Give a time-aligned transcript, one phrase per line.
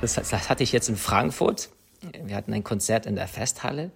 [0.00, 1.68] Das, das hatte ich jetzt in Frankfurt.
[2.24, 3.90] Wir hatten ein Konzert in der Festhalle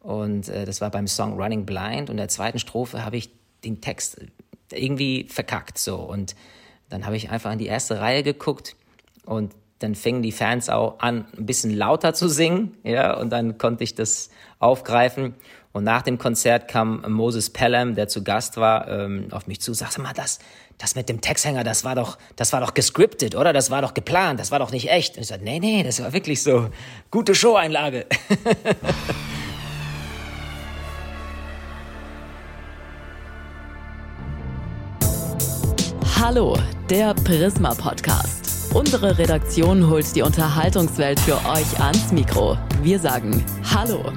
[0.00, 3.30] und äh, das war beim Song Running Blind und in der zweiten Strophe habe ich
[3.64, 4.20] den Text
[4.70, 6.36] irgendwie verkackt so und
[6.90, 8.76] dann habe ich einfach in die erste Reihe geguckt
[9.24, 13.58] und dann fingen die Fans auch an, ein bisschen lauter zu singen, ja, und dann
[13.58, 15.34] konnte ich das aufgreifen.
[15.72, 19.74] Und nach dem Konzert kam Moses Pelham, der zu Gast war, ähm, auf mich zu,
[19.74, 20.40] sagte mal, das,
[20.78, 23.52] das mit dem Texthänger, das war doch, das war doch gescriptet, oder?
[23.52, 25.16] Das war doch geplant, das war doch nicht echt.
[25.16, 26.70] Und ich sagte, nee, nee, das war wirklich so.
[27.10, 28.06] Gute Show-Einlage.
[36.20, 36.56] Hallo,
[36.88, 38.74] der Prisma Podcast.
[38.74, 42.58] Unsere Redaktion holt die Unterhaltungswelt für euch ans Mikro.
[42.82, 44.12] Wir sagen Hallo.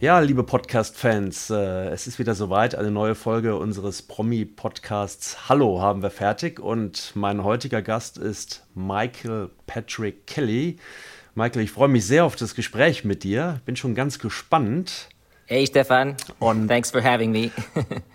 [0.00, 2.74] Ja, liebe Podcast-Fans, äh, es ist wieder soweit.
[2.74, 9.50] Eine neue Folge unseres Promi-Podcasts Hallo haben wir fertig und mein heutiger Gast ist Michael
[9.66, 10.78] Patrick Kelly.
[11.34, 13.60] Michael, ich freue mich sehr auf das Gespräch mit dir.
[13.66, 15.10] Bin schon ganz gespannt.
[15.44, 17.50] Hey Stefan, und thanks for having me.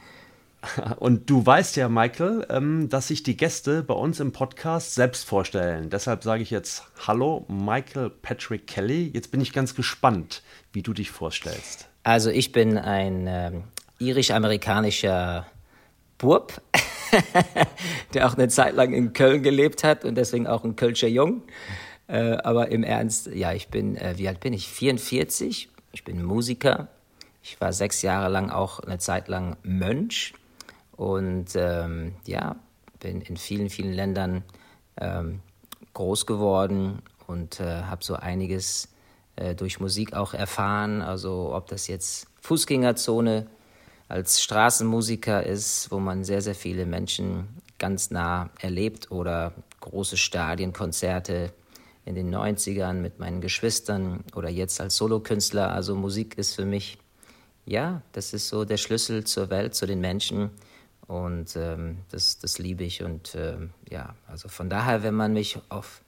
[0.97, 5.25] und du weißt ja, Michael, ähm, dass sich die Gäste bei uns im Podcast selbst
[5.25, 5.89] vorstellen.
[5.89, 9.11] Deshalb sage ich jetzt Hallo, Michael Patrick Kelly.
[9.13, 10.43] Jetzt bin ich ganz gespannt,
[10.73, 11.87] wie du dich vorstellst.
[12.03, 13.63] Also ich bin ein ähm,
[13.99, 15.45] irisch-amerikanischer
[16.17, 16.61] Bub,
[18.13, 21.43] der auch eine Zeit lang in Köln gelebt hat und deswegen auch ein Kölscher Jung.
[22.07, 24.67] Äh, aber im Ernst, ja, ich bin, äh, wie alt bin ich?
[24.67, 25.69] 44.
[25.91, 26.89] Ich bin Musiker
[27.47, 30.33] ich war sechs Jahre lang auch eine Zeit lang Mönch
[30.97, 32.55] und ähm, ja,
[32.99, 34.43] bin in vielen, vielen Ländern
[34.97, 35.41] ähm,
[35.93, 38.89] groß geworden und äh, habe so einiges
[39.35, 41.01] äh, durch Musik auch erfahren.
[41.01, 43.47] Also ob das jetzt Fußgängerzone
[44.07, 47.47] als Straßenmusiker ist, wo man sehr, sehr viele Menschen
[47.79, 51.51] ganz nah erlebt oder große Stadienkonzerte
[52.05, 55.71] in den 90ern mit meinen Geschwistern oder jetzt als Solokünstler.
[55.73, 56.99] Also Musik ist für mich
[57.65, 60.51] ja, das ist so der Schlüssel zur Welt, zu den Menschen.
[61.07, 63.03] Und ähm, das, das liebe ich.
[63.03, 66.01] Und ähm, ja, also von daher, wenn man mich auf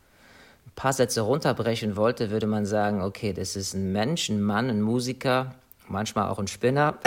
[0.65, 4.69] ein paar Sätze runterbrechen wollte, würde man sagen, okay, das ist ein Mensch, ein Mann,
[4.69, 5.55] ein Musiker,
[5.87, 6.97] manchmal auch ein Spinner.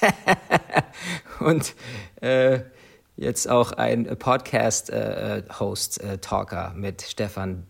[1.40, 1.74] und
[2.20, 2.60] äh,
[3.16, 7.66] jetzt auch ein Podcast-Host, äh, äh, Talker mit Stefan,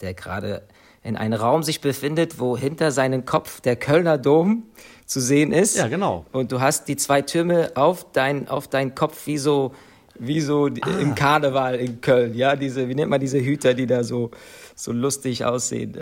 [0.00, 0.66] der gerade
[1.02, 4.64] in einem Raum sich befindet, wo hinter seinem Kopf der Kölner Dom
[5.06, 5.76] zu sehen ist.
[5.76, 6.26] Ja, genau.
[6.32, 9.72] Und du hast die zwei Türme auf dein, auf deinen Kopf wie so,
[10.18, 11.00] wie so ah.
[11.00, 12.34] im Karneval in Köln.
[12.34, 14.30] Ja, diese, wie nennt man diese Hüter, die da so,
[14.74, 15.96] so lustig aussehen?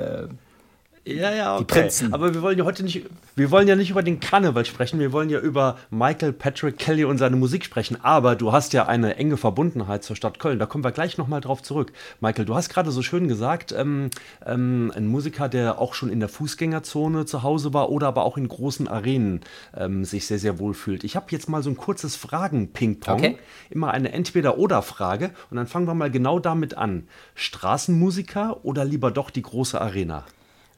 [1.06, 1.90] Ja, ja, okay.
[2.12, 3.04] Aber wir wollen ja heute nicht,
[3.36, 7.04] wir wollen ja nicht über den Karneval sprechen, wir wollen ja über Michael Patrick Kelly
[7.04, 7.98] und seine Musik sprechen.
[8.02, 10.58] Aber du hast ja eine enge Verbundenheit zur Stadt Köln.
[10.58, 11.92] Da kommen wir gleich nochmal drauf zurück.
[12.20, 14.08] Michael, du hast gerade so schön gesagt, ähm,
[14.46, 18.38] ähm, ein Musiker, der auch schon in der Fußgängerzone zu Hause war oder aber auch
[18.38, 19.40] in großen Arenen
[19.76, 21.04] ähm, sich sehr, sehr wohl fühlt.
[21.04, 23.18] Ich habe jetzt mal so ein kurzes Fragen-Ping-Pong.
[23.18, 23.38] Okay.
[23.68, 25.32] Immer eine Entweder-Oder-Frage.
[25.50, 27.08] Und dann fangen wir mal genau damit an.
[27.34, 30.24] Straßenmusiker oder lieber doch die große Arena?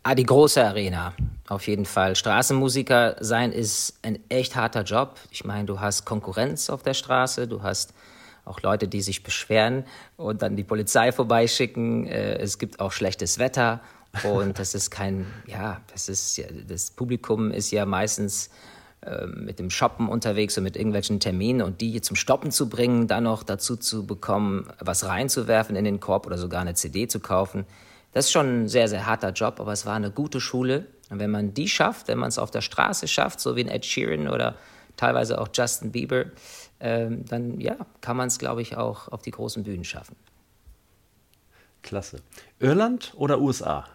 [0.08, 1.14] Ah, die große Arena,
[1.48, 2.14] auf jeden Fall.
[2.14, 5.16] Straßenmusiker sein ist ein echt harter Job.
[5.32, 7.92] Ich meine, du hast Konkurrenz auf der Straße, du hast
[8.44, 9.82] auch Leute, die sich beschweren
[10.16, 12.06] und dann die Polizei vorbeischicken.
[12.06, 13.80] Äh, es gibt auch schlechtes Wetter
[14.22, 18.50] und das ist kein, ja, das ist, das Publikum ist ja meistens
[19.04, 23.08] ähm, mit dem Shoppen unterwegs und mit irgendwelchen Terminen und die zum Stoppen zu bringen,
[23.08, 27.18] dann noch dazu zu bekommen, was reinzuwerfen in den Korb oder sogar eine CD zu
[27.18, 27.66] kaufen
[28.16, 30.86] das ist schon ein sehr, sehr harter Job, aber es war eine gute Schule.
[31.10, 33.68] Und wenn man die schafft, wenn man es auf der Straße schafft, so wie ein
[33.68, 34.54] Ed Sheeran oder
[34.96, 36.24] teilweise auch Justin Bieber,
[36.80, 40.16] ähm, dann ja, kann man es, glaube ich, auch auf die großen Bühnen schaffen.
[41.82, 42.22] Klasse.
[42.58, 43.86] Irland oder USA?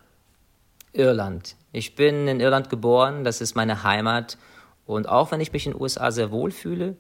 [0.94, 1.56] Irland.
[1.72, 4.38] Ich bin in Irland geboren, das ist meine Heimat.
[4.86, 6.96] Und auch wenn ich mich in den USA sehr wohl fühle,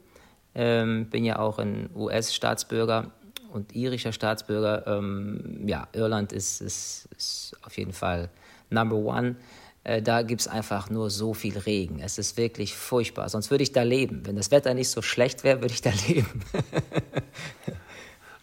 [0.56, 3.12] ähm, bin ja auch ein US-Staatsbürger,
[3.51, 4.86] und irischer Staatsbürger.
[4.88, 8.30] Ähm, ja, Irland ist, ist, ist, auf jeden Fall
[8.69, 9.36] Number One.
[9.83, 12.00] äh, da gibt es einfach nur so viel Regen.
[12.00, 13.30] Es ist wirklich furchtbar.
[13.30, 14.25] Sonst würde ich da leben.
[14.25, 16.44] Wenn das Wetter nicht so schlecht wäre, würde ich da leben.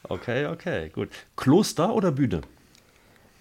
[0.05, 1.11] okay, okay, gut.
[1.37, 2.43] Kloster oder Bühne?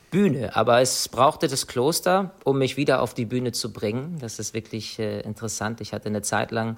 [0.09, 4.17] Bühne, aber es brauchte das Kloster, um mich wieder auf die Bühne zu bringen.
[4.19, 5.81] Das ist wirklich äh, interessant.
[5.81, 6.77] Ich hatte eine Zeit lang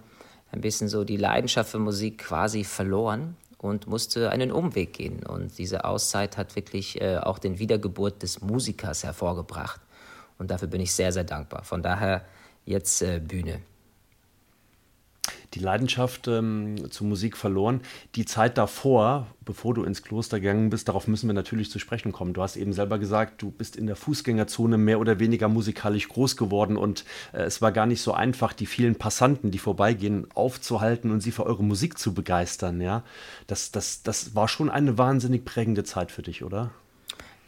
[0.51, 5.25] ein bisschen so die Leidenschaft für Musik quasi verloren und musste einen Umweg gehen.
[5.25, 9.81] Und diese Auszeit hat wirklich äh, auch den Wiedergeburt des Musikers hervorgebracht.
[10.37, 11.63] Und dafür bin ich sehr, sehr dankbar.
[11.63, 12.25] Von daher
[12.65, 13.61] jetzt äh, Bühne
[15.53, 17.81] die Leidenschaft ähm, zur Musik verloren.
[18.15, 22.11] Die Zeit davor, bevor du ins Kloster gegangen bist, darauf müssen wir natürlich zu sprechen
[22.11, 22.33] kommen.
[22.33, 26.37] Du hast eben selber gesagt, du bist in der Fußgängerzone mehr oder weniger musikalisch groß
[26.37, 31.11] geworden und äh, es war gar nicht so einfach, die vielen Passanten, die vorbeigehen, aufzuhalten
[31.11, 32.81] und sie für eure Musik zu begeistern.
[32.81, 33.03] Ja,
[33.47, 36.71] das, das, das war schon eine wahnsinnig prägende Zeit für dich, oder?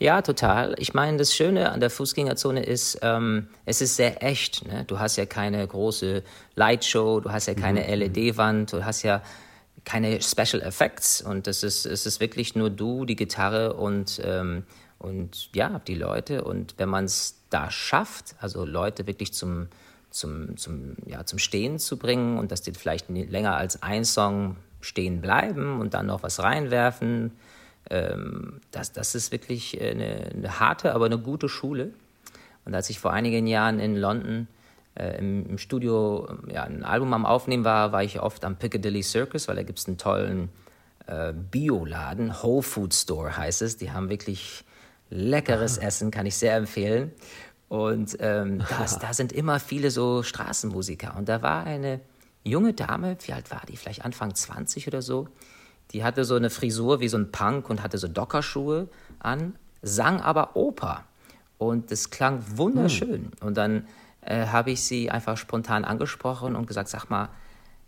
[0.01, 0.73] Ja, total.
[0.79, 4.65] Ich meine, das Schöne an der Fußgängerzone ist, ähm, es ist sehr echt.
[4.65, 4.83] Ne?
[4.85, 6.23] Du hast ja keine große
[6.55, 7.99] Lightshow, du hast ja keine mhm.
[7.99, 9.21] LED-Wand, du hast ja
[9.85, 14.63] keine Special Effects und es ist, es ist wirklich nur du, die Gitarre und, ähm,
[14.97, 16.45] und ja, die Leute.
[16.45, 19.67] Und wenn man es da schafft, also Leute wirklich zum,
[20.09, 24.55] zum, zum, ja, zum Stehen zu bringen und dass die vielleicht länger als ein Song
[24.79, 27.33] stehen bleiben und dann noch was reinwerfen,
[27.91, 31.93] ähm, das, das ist wirklich eine, eine, harte, aber eine gute Schule.
[32.63, 34.47] Und als ich vor einigen Jahren in London
[34.95, 39.03] äh, im, im, Studio ja, ein Album am Aufnehmen war, war ich oft am Piccadilly
[39.03, 40.49] Circus, weil da gibt es einen tollen
[41.07, 43.75] äh, Bioladen, Whole Food Store heißt es.
[43.75, 44.63] Die haben wirklich
[45.09, 47.11] leckeres Essen, kann ich sehr empfehlen.
[47.67, 51.15] Und ähm, das, da sind immer viele so Straßenmusiker.
[51.17, 51.99] Und da war eine
[52.43, 53.75] junge Dame, wie alt war die?
[53.75, 55.27] Vielleicht Anfang 20 oder so.
[55.91, 58.87] Die hatte so eine Frisur wie so ein Punk und hatte so Dockerschuhe
[59.19, 61.03] an, sang aber Oper.
[61.57, 63.31] Und das klang wunderschön.
[63.39, 63.47] Hm.
[63.47, 63.87] Und dann
[64.21, 67.29] äh, habe ich sie einfach spontan angesprochen und gesagt, sag mal,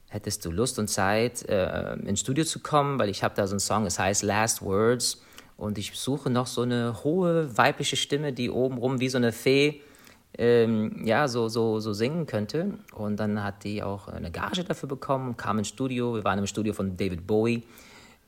[0.09, 2.99] hättest du Lust und Zeit, äh, ins Studio zu kommen?
[2.99, 5.21] Weil ich habe da so einen Song, es heißt Last Words.
[5.57, 9.81] Und ich suche noch so eine hohe weibliche Stimme, die obenrum wie so eine Fee
[10.37, 12.73] ähm, ja, so, so, so singen könnte.
[12.93, 16.15] Und dann hat die auch eine Gage dafür bekommen, kam ins Studio.
[16.15, 17.63] Wir waren im Studio von David Bowie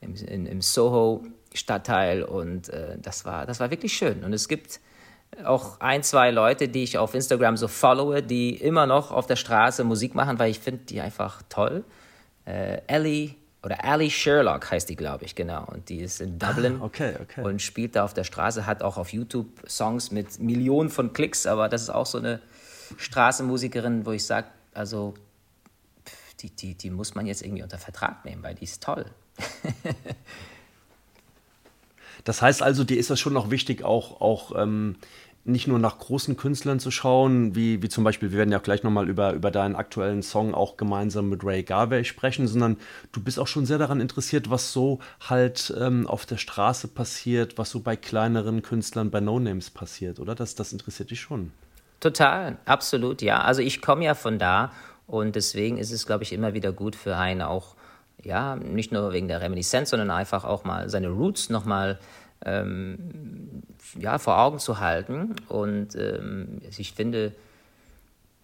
[0.00, 4.24] im, in, im Soho-Stadtteil und äh, das, war, das war wirklich schön.
[4.24, 4.80] Und es gibt
[5.44, 9.36] auch ein, zwei Leute, die ich auf Instagram so followe, die immer noch auf der
[9.36, 11.84] Straße Musik machen, weil ich finde die einfach toll.
[12.44, 15.64] Äh, Ellie oder Ali Sherlock heißt die, glaube ich, genau.
[15.66, 17.42] Und die ist in Dublin ah, okay, okay.
[17.42, 21.46] und spielt da auf der Straße, hat auch auf YouTube Songs mit Millionen von Klicks,
[21.46, 22.40] aber das ist auch so eine
[22.96, 25.14] Straßenmusikerin, wo ich sage, also
[26.40, 29.06] die, die, die muss man jetzt irgendwie unter Vertrag nehmen, weil die ist toll.
[32.24, 34.96] das heißt also, dir ist das schon noch wichtig, auch, auch ähm,
[35.46, 38.82] nicht nur nach großen Künstlern zu schauen, wie, wie zum Beispiel, wir werden ja gleich
[38.82, 42.76] nochmal über, über deinen aktuellen Song auch gemeinsam mit Ray Garvey sprechen, sondern
[43.12, 47.58] du bist auch schon sehr daran interessiert, was so halt ähm, auf der Straße passiert,
[47.58, 50.34] was so bei kleineren Künstlern, bei No-Names passiert, oder?
[50.34, 51.52] Das, das interessiert dich schon.
[52.00, 53.40] Total, absolut, ja.
[53.42, 54.72] Also ich komme ja von da
[55.06, 57.75] und deswegen ist es, glaube ich, immer wieder gut für einen auch
[58.26, 61.98] ja, nicht nur wegen der Reminiszenz, sondern einfach auch mal seine Roots nochmal
[62.44, 63.62] ähm,
[63.98, 65.36] ja, vor Augen zu halten.
[65.48, 67.32] Und ähm, ich finde,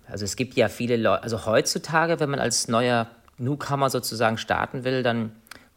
[0.06, 3.08] also es gibt ja viele Leute, also heutzutage, wenn man als neuer
[3.38, 5.32] Newcomer sozusagen starten will, dann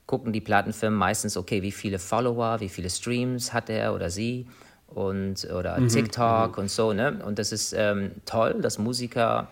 [0.05, 4.47] gucken die Plattenfirmen meistens, okay, wie viele Follower, wie viele Streams hat er oder sie
[4.87, 5.87] und oder mhm.
[5.87, 6.63] TikTok mhm.
[6.63, 7.19] und so, ne?
[7.25, 9.47] Und das ist ähm, toll, dass Musiker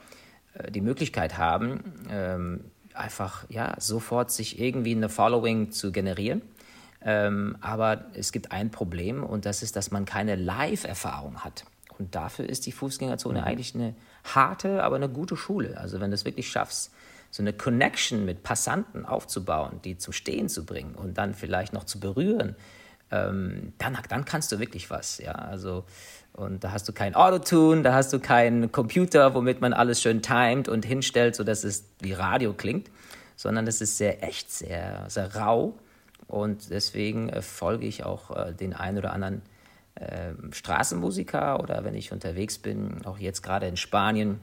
[0.53, 2.59] äh, die Möglichkeit haben, ähm,
[2.95, 6.41] einfach ja, sofort sich irgendwie eine Following zu generieren.
[7.01, 11.65] Ähm, aber es gibt ein Problem und das ist, dass man keine Live-Erfahrung hat.
[11.99, 13.45] Und dafür ist die Fußgängerzone mhm.
[13.45, 15.77] eigentlich eine harte, aber eine gute Schule.
[15.77, 16.91] Also wenn du es wirklich schaffst,
[17.29, 21.83] so eine Connection mit Passanten aufzubauen, die zum Stehen zu bringen und dann vielleicht noch
[21.83, 22.55] zu berühren,
[23.11, 25.17] ähm, dann, dann kannst du wirklich was.
[25.17, 25.85] Ja, also
[26.33, 30.21] und da hast du kein Autotune, da hast du keinen Computer, womit man alles schön
[30.21, 32.89] timet und hinstellt, sodass es wie Radio klingt,
[33.35, 35.75] sondern es ist sehr echt, sehr, sehr rau.
[36.27, 39.43] Und deswegen äh, folge ich auch äh, den einen oder anderen
[39.95, 44.39] äh, Straßenmusiker oder wenn ich unterwegs bin, auch jetzt gerade in Spanien,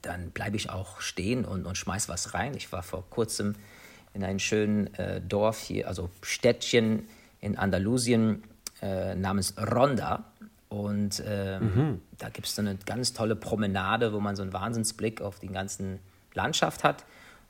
[0.00, 2.54] dann bleibe ich auch stehen und, und schmeiß was rein.
[2.54, 3.54] Ich war vor kurzem
[4.14, 7.06] in einem schönen äh, Dorf hier, also Städtchen
[7.40, 8.42] in Andalusien
[8.80, 10.24] äh, namens Ronda.
[10.76, 12.02] Und ähm, mhm.
[12.18, 15.48] da gibt es so eine ganz tolle Promenade, wo man so einen Wahnsinnsblick auf die
[15.48, 16.00] ganze
[16.34, 17.04] Landschaft hat.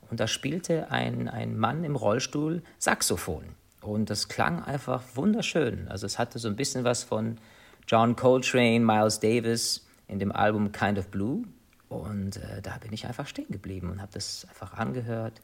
[0.09, 3.43] Und da spielte ein, ein Mann im Rollstuhl Saxophon.
[3.81, 5.89] Und das klang einfach wunderschön.
[5.89, 7.37] Also es hatte so ein bisschen was von
[7.85, 11.43] John Coltrane, Miles Davis, in dem Album Kind of Blue.
[11.89, 15.41] Und äh, da bin ich einfach stehen geblieben und habe das einfach angehört,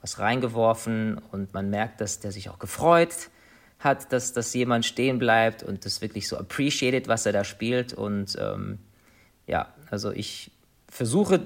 [0.00, 3.30] was reingeworfen und man merkt, dass der sich auch gefreut
[3.80, 7.94] hat, dass, dass jemand stehen bleibt und das wirklich so appreciated, was er da spielt.
[7.94, 8.78] Und ähm,
[9.46, 10.52] ja, also ich
[10.88, 11.40] versuche,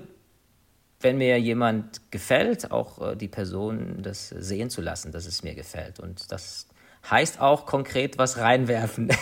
[1.01, 5.55] wenn mir jemand gefällt, auch äh, die Person das sehen zu lassen, dass es mir
[5.55, 6.01] gefällt.
[6.01, 6.67] Und das
[7.09, 9.13] heißt auch konkret was reinwerfen.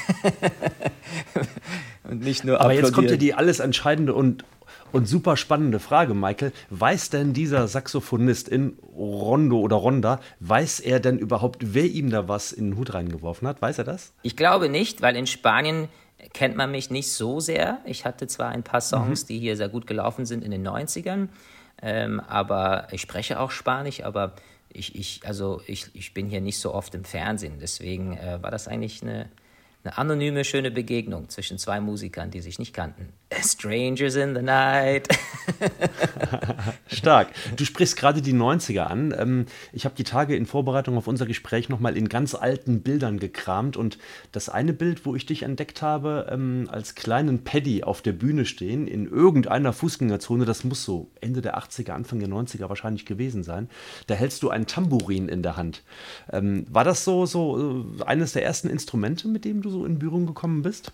[2.05, 4.45] und nicht nur Aber jetzt kommt ja die alles entscheidende und,
[4.93, 6.53] und super spannende Frage, Michael.
[6.71, 12.29] Weiß denn dieser Saxophonist in Rondo oder Ronda, weiß er denn überhaupt, wer ihm da
[12.29, 13.63] was in den Hut reingeworfen hat?
[13.63, 14.13] Weiß er das?
[14.23, 15.89] Ich glaube nicht, weil in Spanien
[16.33, 17.79] kennt man mich nicht so sehr.
[17.85, 19.27] Ich hatte zwar ein paar Songs, mhm.
[19.29, 21.29] die hier sehr gut gelaufen sind in den 90ern,
[21.81, 24.35] ähm, aber ich spreche auch Spanisch, aber
[24.73, 27.59] ich, ich, also ich, ich bin hier nicht so oft im Fernsehen.
[27.61, 29.29] Deswegen äh, war das eigentlich eine,
[29.85, 33.13] eine anonyme, schöne Begegnung zwischen zwei Musikern, die sich nicht kannten.
[33.43, 35.09] Strangers in the Night.
[36.87, 37.29] Stark.
[37.57, 39.15] Du sprichst gerade die 90er an.
[39.19, 43.19] Ähm, ich habe die Tage in Vorbereitung auf unser Gespräch nochmal in ganz alten Bildern
[43.19, 43.99] gekramt und
[44.33, 48.45] das eine Bild, wo ich dich entdeckt habe, ähm, als kleinen Paddy auf der Bühne
[48.45, 53.43] stehen, in irgendeiner Fußgängerzone, das muss so Ende der 80er, Anfang der 90er wahrscheinlich gewesen
[53.43, 53.69] sein,
[54.07, 55.83] da hältst du ein Tambourin in der Hand.
[56.31, 59.99] Ähm, war das so, so äh, eines der ersten Instrumente, mit dem du so in
[59.99, 60.93] Berührung gekommen bist?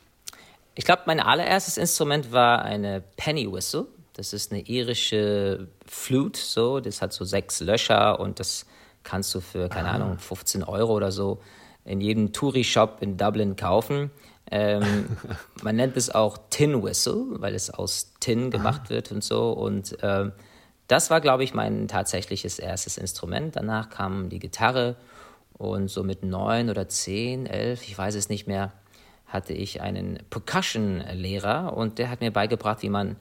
[0.78, 3.86] Ich glaube, mein allererstes Instrument war eine Penny Whistle.
[4.12, 6.78] Das ist eine irische Flute, so.
[6.78, 8.64] Das hat so sechs Löcher und das
[9.02, 9.94] kannst du für, keine ah.
[9.94, 11.40] Ahnung, 15 Euro oder so
[11.84, 14.12] in jedem Touri-Shop in Dublin kaufen.
[14.52, 15.16] Ähm,
[15.64, 18.90] man nennt es auch Tin Whistle, weil es aus Tin gemacht ah.
[18.90, 19.50] wird und so.
[19.50, 20.30] Und ähm,
[20.86, 23.56] das war, glaube ich, mein tatsächliches erstes Instrument.
[23.56, 24.94] Danach kam die Gitarre
[25.54, 28.72] und so mit neun oder zehn, elf, ich weiß es nicht mehr,
[29.28, 33.16] hatte ich einen Percussion-Lehrer und der hat mir beigebracht, wie man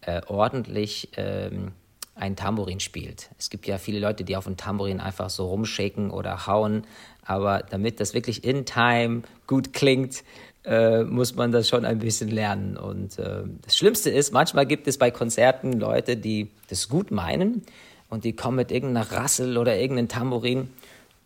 [0.00, 1.72] äh, ordentlich ähm,
[2.14, 3.30] ein Tambourin spielt.
[3.38, 6.84] Es gibt ja viele Leute, die auf dem Tambourin einfach so rumshaken oder hauen,
[7.24, 10.24] aber damit das wirklich in Time gut klingt,
[10.64, 12.76] äh, muss man das schon ein bisschen lernen.
[12.76, 17.62] Und äh, das Schlimmste ist, manchmal gibt es bei Konzerten Leute, die das gut meinen
[18.08, 20.68] und die kommen mit irgendeiner Rassel oder irgendeinem Tambourin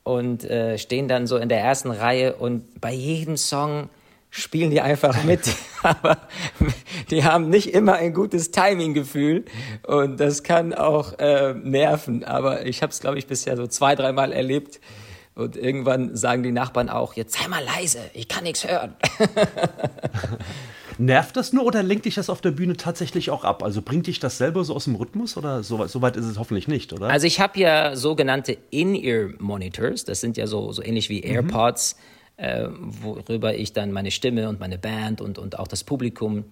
[0.04, 3.88] und äh, stehen dann so in der ersten Reihe und bei jedem Song
[4.34, 5.54] spielen die einfach mit.
[5.82, 6.18] Aber
[7.10, 9.44] die haben nicht immer ein gutes Timing-Gefühl
[9.86, 12.24] und das kann auch äh, nerven.
[12.24, 14.80] Aber ich habe es, glaube ich, bisher so zwei, dreimal erlebt.
[15.36, 18.94] Und irgendwann sagen die Nachbarn auch, jetzt sei mal leise, ich kann nichts hören.
[20.98, 23.64] Nervt das nur oder lenkt dich das auf der Bühne tatsächlich auch ab?
[23.64, 26.38] Also bringt dich das selber so aus dem Rhythmus oder so, so weit ist es
[26.38, 27.08] hoffentlich nicht, oder?
[27.08, 31.34] Also ich habe ja sogenannte In-Ear-Monitors, das sind ja so, so ähnlich wie mhm.
[31.34, 31.96] AirPods.
[31.96, 36.44] Mhm äh, worüber ich dann meine Stimme und meine Band und, und auch das Publikum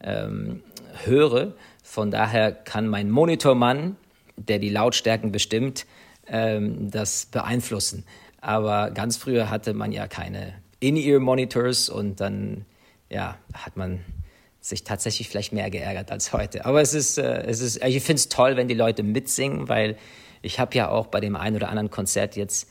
[0.00, 0.62] ähm,
[1.04, 1.54] höre.
[1.82, 3.96] Von daher kann mein Monitormann,
[4.36, 5.86] der die Lautstärken bestimmt,
[6.26, 8.04] ähm, das beeinflussen.
[8.40, 12.64] Aber ganz früher hatte man ja keine In-Ear-Monitors und dann
[13.10, 14.04] ja, hat man
[14.60, 16.64] sich tatsächlich vielleicht mehr geärgert als heute.
[16.66, 19.96] Aber es ist, äh, es ist ich finde es toll, wenn die Leute mitsingen, weil
[20.42, 22.68] ich habe ja auch bei dem einen oder anderen Konzert jetzt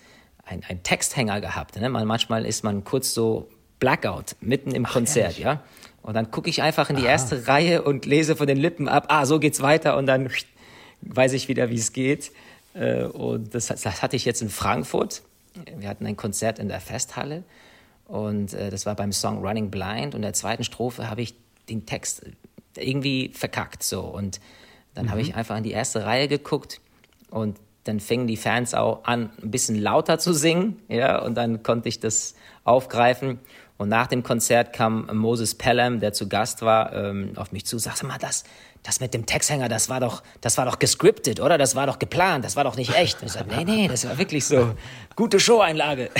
[0.48, 1.80] ein, ein Texthänger gehabt.
[1.80, 1.90] Ne?
[1.90, 3.50] manchmal ist man kurz so
[3.80, 5.40] Blackout mitten im Ach, Konzert, ehrlich?
[5.40, 5.64] ja.
[6.02, 7.12] Und dann gucke ich einfach in die Aha.
[7.12, 10.30] erste Reihe und lese von den Lippen ab, ah, so geht's weiter und dann
[11.02, 12.32] weiß ich wieder, wie es geht.
[12.74, 15.22] Äh, und das, das, hatte ich jetzt in Frankfurt.
[15.76, 17.44] Wir hatten ein Konzert in der Festhalle
[18.06, 21.36] und äh, das war beim Song Running Blind und in der zweiten Strophe habe ich
[21.68, 22.26] den Text
[22.78, 24.40] irgendwie verkackt so und
[24.94, 25.12] dann mhm.
[25.12, 26.80] habe ich einfach in die erste Reihe geguckt
[27.32, 31.64] und dann fingen die Fans auch an, ein bisschen lauter zu singen, ja, und dann
[31.64, 33.40] konnte ich das aufgreifen.
[33.78, 37.78] Und nach dem Konzert kam Moses Pelham, der zu Gast war, ähm, auf mich zu,
[37.78, 38.44] sagte mal, das,
[38.82, 41.58] das mit dem Texthänger, das war doch, das war doch gescriptet, oder?
[41.58, 43.22] Das war doch geplant, das war doch nicht echt.
[43.22, 44.74] Und ich sagte, nee, nee, das war wirklich so.
[45.16, 46.10] Gute Show-Einlage.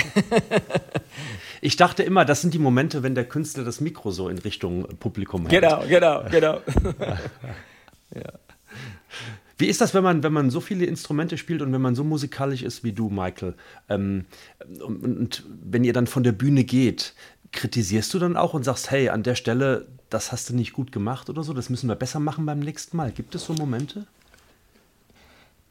[1.60, 4.86] Ich dachte immer, das sind die Momente, wenn der Künstler das Mikro so in Richtung
[4.98, 5.62] Publikum hält.
[5.62, 6.60] Genau, genau, genau.
[8.14, 8.32] ja.
[9.58, 12.04] Wie ist das, wenn man, wenn man so viele Instrumente spielt und wenn man so
[12.04, 13.54] musikalisch ist wie du, Michael?
[13.88, 14.24] Ähm,
[14.84, 17.14] und, und wenn ihr dann von der Bühne geht,
[17.50, 20.92] kritisierst du dann auch und sagst, hey, an der Stelle, das hast du nicht gut
[20.92, 23.10] gemacht oder so, das müssen wir besser machen beim nächsten Mal.
[23.10, 24.06] Gibt es so Momente?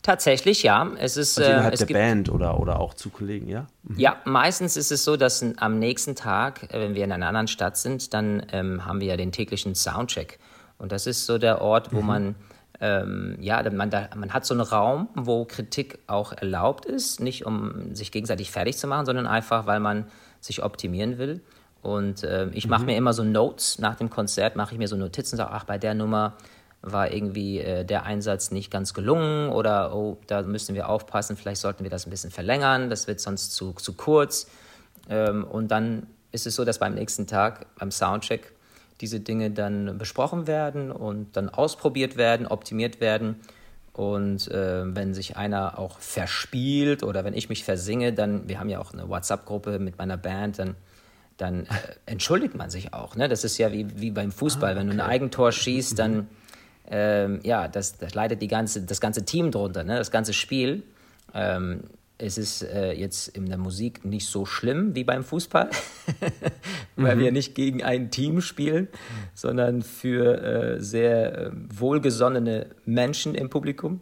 [0.01, 0.89] Tatsächlich, ja.
[0.99, 3.67] Es ist also innerhalb äh, es der Band oder, oder auch zu Kollegen, ja?
[3.83, 3.99] Mhm.
[3.99, 7.47] Ja, meistens ist es so, dass am nächsten Tag, äh, wenn wir in einer anderen
[7.47, 10.39] Stadt sind, dann ähm, haben wir ja den täglichen Soundcheck.
[10.77, 12.07] Und das ist so der Ort, wo mhm.
[12.07, 12.35] man
[12.79, 17.45] ähm, ja, man, da, man hat so einen Raum, wo Kritik auch erlaubt ist, nicht
[17.45, 20.05] um sich gegenseitig fertig zu machen, sondern einfach, weil man
[20.39, 21.41] sich optimieren will.
[21.81, 22.87] Und äh, ich mache mhm.
[22.87, 25.77] mir immer so Notes nach dem Konzert, mache ich mir so Notizen, sage, ach, bei
[25.77, 26.33] der Nummer
[26.81, 31.61] war irgendwie äh, der Einsatz nicht ganz gelungen oder oh, da müssen wir aufpassen, vielleicht
[31.61, 34.47] sollten wir das ein bisschen verlängern, das wird sonst zu, zu kurz.
[35.09, 38.53] Ähm, und dann ist es so, dass beim nächsten Tag, beim Soundcheck,
[39.01, 43.35] diese Dinge dann besprochen werden und dann ausprobiert werden, optimiert werden.
[43.93, 48.69] Und äh, wenn sich einer auch verspielt oder wenn ich mich versinge, dann, wir haben
[48.69, 50.75] ja auch eine WhatsApp-Gruppe mit meiner Band, dann,
[51.37, 51.67] dann äh,
[52.05, 53.15] entschuldigt man sich auch.
[53.15, 53.27] Ne?
[53.27, 54.69] Das ist ja wie, wie beim Fußball.
[54.69, 54.79] Ah, okay.
[54.79, 56.27] Wenn du ein Eigentor schießt, dann, mhm.
[56.91, 59.97] ähm, ja, das, das leidet die ganze, das ganze Team drunter, ne?
[59.97, 60.83] das ganze Spiel.
[61.33, 61.81] Ähm,
[62.17, 65.69] es ist äh, jetzt in der Musik nicht so schlimm wie beim Fußball,
[66.95, 67.19] weil mhm.
[67.19, 68.87] wir nicht gegen ein Team spielen,
[69.35, 74.01] sondern für äh, sehr äh, wohlgesonnene Menschen im Publikum.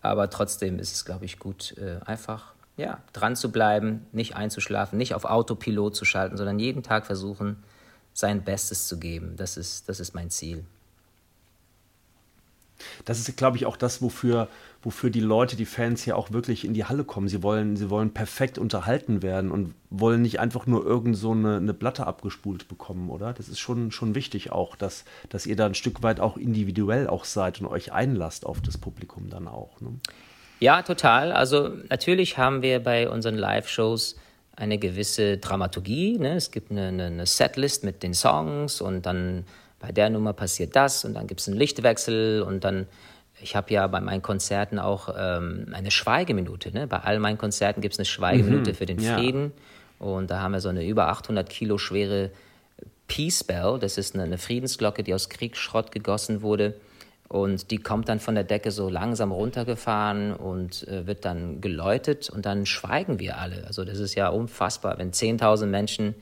[0.00, 4.96] Aber trotzdem ist es, glaube ich, gut, äh, einfach ja, dran zu bleiben, nicht einzuschlafen,
[4.96, 7.62] nicht auf Autopilot zu schalten, sondern jeden Tag versuchen,
[8.14, 9.34] sein Bestes zu geben.
[9.36, 10.64] Das ist, das ist mein Ziel.
[13.04, 14.48] Das ist, glaube ich, auch das, wofür,
[14.82, 17.28] wofür die Leute, die Fans ja auch wirklich in die Halle kommen.
[17.28, 21.56] Sie wollen, sie wollen perfekt unterhalten werden und wollen nicht einfach nur irgend so eine,
[21.56, 23.32] eine Platte abgespult bekommen, oder?
[23.32, 27.08] Das ist schon, schon wichtig auch, dass, dass ihr da ein Stück weit auch individuell
[27.08, 29.80] auch seid und euch einlasst auf das Publikum dann auch.
[29.80, 29.90] Ne?
[30.60, 31.32] Ja, total.
[31.32, 34.16] Also natürlich haben wir bei unseren Live-Shows
[34.56, 36.18] eine gewisse Dramaturgie.
[36.18, 36.34] Ne?
[36.34, 39.46] Es gibt eine, eine Setlist mit den Songs und dann
[39.80, 42.86] bei der Nummer passiert das und dann gibt es einen Lichtwechsel und dann,
[43.40, 46.70] ich habe ja bei meinen Konzerten auch ähm, eine Schweigeminute.
[46.72, 46.86] Ne?
[46.86, 49.52] Bei all meinen Konzerten gibt es eine Schweigeminute mhm, für den Frieden
[49.98, 50.06] ja.
[50.06, 52.30] und da haben wir so eine über 800 Kilo schwere
[53.08, 56.74] Peace Bell, das ist eine, eine Friedensglocke, die aus Kriegsschrott gegossen wurde.
[57.26, 62.28] Und die kommt dann von der Decke so langsam runtergefahren und äh, wird dann geläutet
[62.28, 63.66] und dann schweigen wir alle.
[63.66, 66.14] Also das ist ja unfassbar, wenn 10.000 Menschen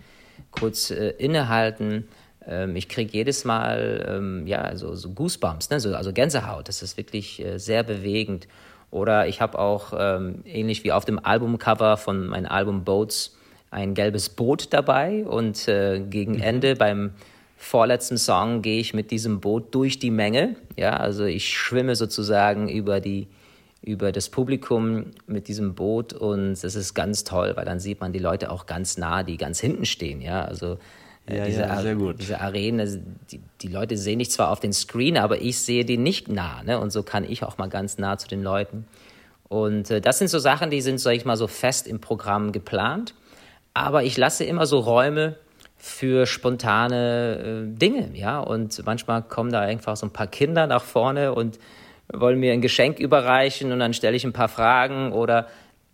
[0.50, 2.08] kurz äh, innehalten
[2.48, 5.80] ähm, ich kriege jedes Mal ähm, ja, so, so Goosebumps, ne?
[5.80, 6.68] so, also Gänsehaut.
[6.68, 8.48] Das ist wirklich äh, sehr bewegend.
[8.90, 13.36] Oder ich habe auch, ähm, ähnlich wie auf dem Albumcover von meinem Album Boats,
[13.70, 15.26] ein gelbes Boot dabei.
[15.26, 16.42] Und äh, gegen mhm.
[16.42, 17.12] Ende beim
[17.58, 20.56] vorletzten Song gehe ich mit diesem Boot durch die Menge.
[20.76, 23.28] Ja, also ich schwimme sozusagen über die
[23.80, 28.12] über das Publikum mit diesem Boot und das ist ganz toll, weil dann sieht man
[28.12, 30.20] die Leute auch ganz nah, die ganz hinten stehen.
[30.20, 30.78] Ja, also
[31.30, 32.20] ja, diese, ja, sehr gut.
[32.20, 35.98] diese Arenen, die, die, Leute sehen dich zwar auf den Screen, aber ich sehe die
[35.98, 36.62] nicht nah.
[36.62, 36.78] Ne?
[36.78, 38.86] Und so kann ich auch mal ganz nah zu den Leuten.
[39.48, 42.52] Und äh, das sind so Sachen, die sind, sag ich mal, so fest im Programm
[42.52, 43.14] geplant.
[43.74, 45.36] Aber ich lasse immer so Räume
[45.76, 48.40] für spontane äh, Dinge, ja.
[48.40, 51.58] Und manchmal kommen da einfach so ein paar Kinder nach vorne und
[52.12, 55.46] wollen mir ein Geschenk überreichen und dann stelle ich ein paar Fragen oder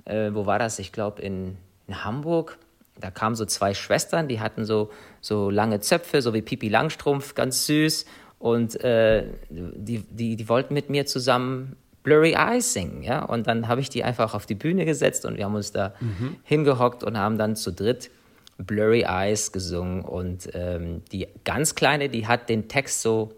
[0.05, 0.79] äh, wo war das?
[0.79, 1.57] Ich glaube in,
[1.89, 2.57] in Hamburg
[3.01, 4.91] da kamen so zwei Schwestern, die hatten so,
[5.25, 8.05] so lange Zöpfe, so wie Pipi Langstrumpf, ganz süß.
[8.39, 13.03] Und äh, die, die, die wollten mit mir zusammen Blurry Eyes singen.
[13.03, 13.25] Ja?
[13.25, 15.95] Und dann habe ich die einfach auf die Bühne gesetzt und wir haben uns da
[16.01, 16.37] mhm.
[16.45, 18.11] hingehockt und haben dann zu dritt
[18.59, 20.03] Blurry Eyes gesungen.
[20.03, 23.33] Und ähm, die ganz Kleine, die hat den Text so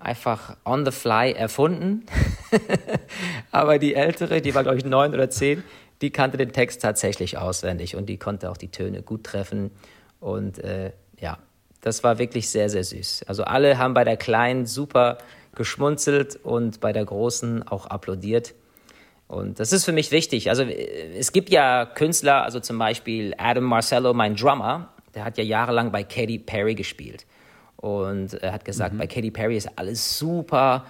[0.00, 2.04] einfach on the fly erfunden.
[3.52, 5.62] Aber die Ältere, die war, glaube ich, neun oder zehn,
[6.00, 9.70] die kannte den Text tatsächlich auswendig und die konnte auch die Töne gut treffen.
[10.18, 10.90] Und äh,
[11.22, 11.38] ja,
[11.80, 13.24] das war wirklich sehr, sehr süß.
[13.26, 15.18] Also alle haben bei der Kleinen super
[15.54, 18.54] geschmunzelt und bei der Großen auch applaudiert.
[19.26, 20.50] Und das ist für mich wichtig.
[20.50, 25.38] Also äh, es gibt ja Künstler, also zum Beispiel Adam Marcello, mein Drummer, der hat
[25.38, 27.24] ja jahrelang bei Katy Perry gespielt.
[27.76, 28.98] Und er hat gesagt, mhm.
[28.98, 30.84] bei Katy Perry ist alles super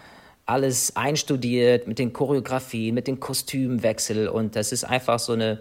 [0.47, 5.61] alles einstudiert mit den Choreografien, mit den Kostümwechsel und das ist einfach so eine,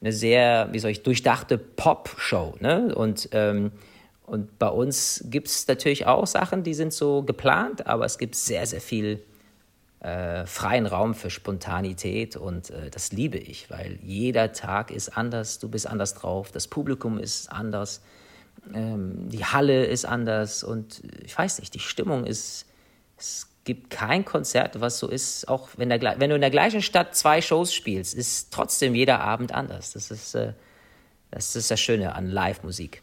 [0.00, 2.54] eine sehr, wie soll ich, durchdachte Pop-Show.
[2.60, 2.94] Ne?
[2.94, 3.72] Und, ähm,
[4.28, 8.34] und bei uns gibt es natürlich auch Sachen, die sind so geplant, aber es gibt
[8.34, 9.22] sehr, sehr viel
[10.00, 15.58] äh, freien Raum für Spontanität und äh, das liebe ich, weil jeder Tag ist anders,
[15.58, 18.02] du bist anders drauf, das Publikum ist anders,
[18.74, 22.66] ähm, die Halle ist anders und ich weiß nicht, die Stimmung ist,
[23.18, 26.80] ist gibt kein Konzert, was so ist, auch wenn, der, wenn du in der gleichen
[26.80, 29.92] Stadt zwei Shows spielst, ist trotzdem jeder Abend anders.
[29.92, 30.54] Das ist, äh,
[31.30, 33.02] das, ist das Schöne an Live-Musik.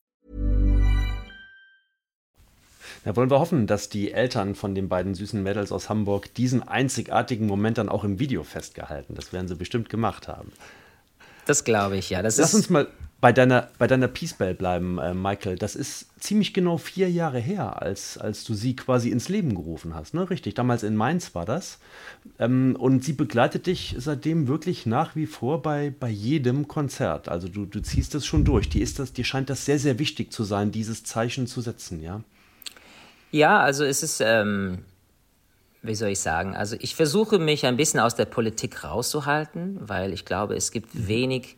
[3.03, 6.61] Da wollen wir hoffen, dass die Eltern von den beiden süßen Mädels aus Hamburg diesen
[6.67, 9.15] einzigartigen Moment dann auch im Video festgehalten.
[9.15, 10.51] Das werden sie bestimmt gemacht haben.
[11.45, 12.21] Das glaube ich, ja.
[12.21, 12.87] Das Lass uns mal
[13.19, 15.55] bei deiner, bei deiner Peace Bell bleiben, äh, Michael.
[15.55, 19.93] Das ist ziemlich genau vier Jahre her, als, als du sie quasi ins Leben gerufen
[19.93, 20.29] hast, ne?
[20.29, 21.77] Richtig, damals in Mainz war das.
[22.39, 27.29] Ähm, und sie begleitet dich seitdem wirklich nach wie vor bei, bei jedem Konzert.
[27.29, 28.69] Also du, du ziehst das schon durch.
[28.69, 32.01] Die ist das, dir scheint das sehr, sehr wichtig zu sein, dieses Zeichen zu setzen,
[32.01, 32.21] ja?
[33.31, 34.79] Ja, also es ist, ähm,
[35.81, 40.13] wie soll ich sagen, also ich versuche mich ein bisschen aus der Politik rauszuhalten, weil
[40.13, 41.07] ich glaube, es gibt mhm.
[41.07, 41.57] wenig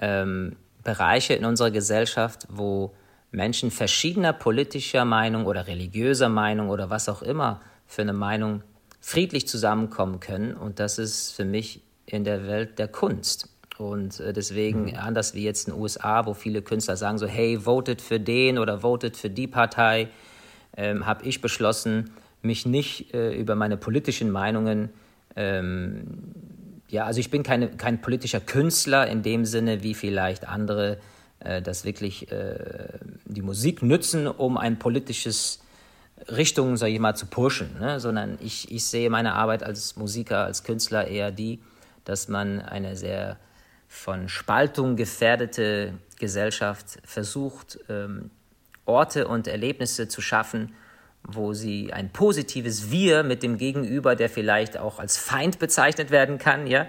[0.00, 2.94] ähm, Bereiche in unserer Gesellschaft, wo
[3.30, 8.62] Menschen verschiedener politischer Meinung oder religiöser Meinung oder was auch immer für eine Meinung
[9.00, 10.54] friedlich zusammenkommen können.
[10.54, 13.48] Und das ist für mich in der Welt der Kunst.
[13.76, 14.96] Und äh, deswegen, mhm.
[14.96, 18.58] anders wie jetzt in den USA, wo viele Künstler sagen so, hey, votet für den
[18.58, 20.08] oder votet für die Partei,
[20.76, 22.10] ähm, habe ich beschlossen,
[22.42, 24.90] mich nicht äh, über meine politischen Meinungen,
[25.36, 26.04] ähm,
[26.88, 30.98] ja, also ich bin keine, kein politischer Künstler in dem Sinne, wie vielleicht andere
[31.40, 35.60] äh, das wirklich äh, die Musik nützen, um ein politisches
[36.28, 37.98] Richtung, sag ich mal, zu pushen, ne?
[38.00, 41.60] sondern ich, ich sehe meine Arbeit als Musiker, als Künstler eher die,
[42.04, 43.38] dass man eine sehr
[43.88, 48.30] von Spaltung gefährdete Gesellschaft versucht, ähm,
[48.86, 50.74] Orte und Erlebnisse zu schaffen,
[51.22, 56.38] wo sie ein positives Wir mit dem Gegenüber, der vielleicht auch als Feind bezeichnet werden
[56.38, 56.86] kann, ja,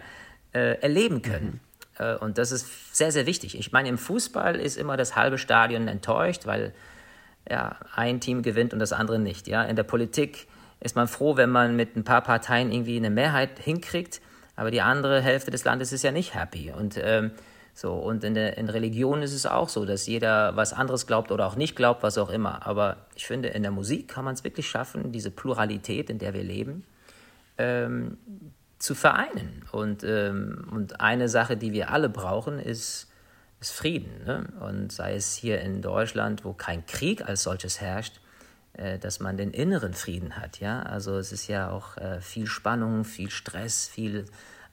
[0.53, 1.61] äh, erleben können.
[1.97, 2.05] Mhm.
[2.05, 3.57] Äh, und das ist sehr, sehr wichtig.
[3.57, 6.73] Ich meine, im Fußball ist immer das halbe Stadion enttäuscht, weil
[7.49, 9.47] ja, ein Team gewinnt und das andere nicht.
[9.47, 9.63] Ja.
[9.63, 10.47] In der Politik
[10.79, 14.21] ist man froh, wenn man mit ein paar Parteien irgendwie eine Mehrheit hinkriegt,
[14.55, 16.71] aber die andere Hälfte des Landes ist ja nicht happy.
[16.71, 17.31] Und ähm,
[17.77, 21.29] so, und in, der, in Religion ist es auch so, dass jeder was anderes glaubt
[21.29, 22.65] oder auch nicht glaubt, was auch immer.
[22.65, 26.33] Aber ich finde, in der Musik kann man es wirklich schaffen, diese Pluralität, in der
[26.33, 26.85] wir leben,
[27.57, 28.17] ähm,
[28.79, 29.65] zu vereinen.
[29.73, 33.11] Und, ähm, und eine Sache, die wir alle brauchen, ist,
[33.59, 34.23] ist Frieden.
[34.25, 34.47] Ne?
[34.61, 38.21] Und sei es hier in Deutschland, wo kein Krieg als solches herrscht,
[38.71, 40.61] äh, dass man den inneren Frieden hat.
[40.61, 40.81] Ja?
[40.83, 44.23] Also es ist ja auch äh, viel Spannung, viel Stress, viel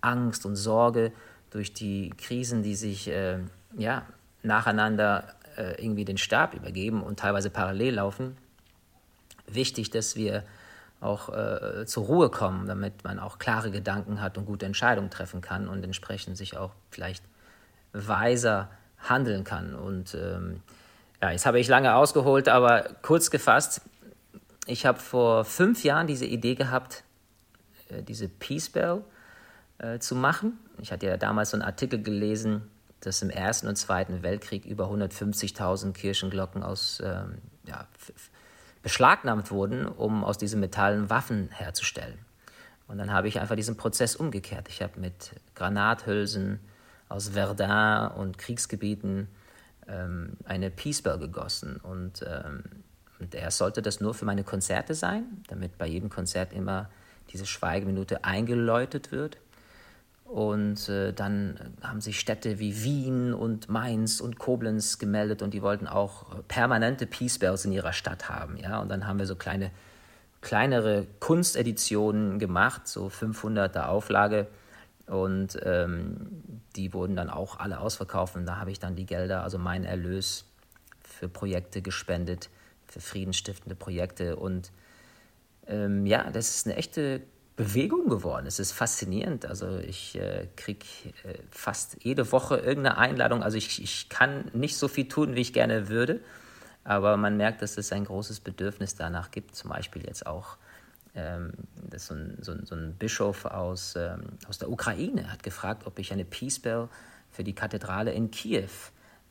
[0.01, 1.11] Angst und Sorge
[1.53, 3.39] durch die Krisen, die sich äh,
[3.77, 4.07] ja,
[4.43, 8.37] nacheinander äh, irgendwie den Stab übergeben und teilweise parallel laufen,
[9.47, 10.45] wichtig, dass wir
[11.01, 15.41] auch äh, zur Ruhe kommen, damit man auch klare Gedanken hat und gute Entscheidungen treffen
[15.41, 17.25] kann und entsprechend sich auch vielleicht
[17.93, 19.75] weiser handeln kann.
[19.75, 20.63] Und ähm,
[21.21, 23.83] ja, jetzt habe ich lange ausgeholt, aber kurz gefasst,
[24.67, 27.03] ich habe vor fünf Jahren diese Idee gehabt,
[27.89, 29.03] äh, diese Peace Bell
[29.83, 30.59] äh, zu machen.
[30.81, 32.63] Ich hatte ja damals so einen Artikel gelesen,
[33.01, 37.87] dass im Ersten und Zweiten Weltkrieg über 150.000 Kirchenglocken aus, ähm, ja,
[38.83, 42.19] beschlagnahmt wurden, um aus diesen Metallen Waffen herzustellen.
[42.89, 44.69] Und dann habe ich einfach diesen Prozess umgekehrt.
[44.69, 46.61] Ich habe mit Granathülsen
[47.09, 49.29] aus Verdun und Kriegsgebieten
[49.89, 51.77] ähm, eine Peace Bell gegossen.
[51.77, 52.63] Und, ähm,
[53.19, 56.91] und erst sollte das nur für meine Konzerte sein, damit bei jedem Konzert immer
[57.33, 59.39] diese Schweigeminute eingeläutet wird.
[60.33, 65.61] Und äh, dann haben sich Städte wie Wien und Mainz und Koblenz gemeldet und die
[65.61, 68.57] wollten auch permanente Peace Bells in ihrer Stadt haben.
[68.57, 68.81] Ja?
[68.81, 69.71] Und dann haben wir so kleine,
[70.41, 74.47] kleinere Kunsteditionen gemacht, so 500er Auflage.
[75.07, 76.29] Und ähm,
[76.77, 78.35] die wurden dann auch alle ausverkauft.
[78.35, 80.47] Und da habe ich dann die Gelder, also meinen Erlös
[81.03, 82.49] für Projekte gespendet,
[82.87, 84.37] für friedensstiftende Projekte.
[84.37, 84.73] Und
[85.67, 87.21] ähm, ja, das ist eine echte
[87.57, 88.47] Bewegung geworden.
[88.47, 89.47] Es ist faszinierend.
[89.47, 90.87] Also ich äh, kriege
[91.25, 93.43] äh, fast jede Woche irgendeine Einladung.
[93.43, 96.21] Also ich, ich kann nicht so viel tun, wie ich gerne würde.
[96.85, 99.55] Aber man merkt, dass es ein großes Bedürfnis danach gibt.
[99.55, 100.57] Zum Beispiel jetzt auch
[101.15, 101.53] ähm,
[101.91, 105.87] das so, ein, so, ein, so ein Bischof aus, ähm, aus der Ukraine hat gefragt,
[105.87, 106.89] ob ich eine Peace Bell
[107.31, 108.69] für die Kathedrale in Kiew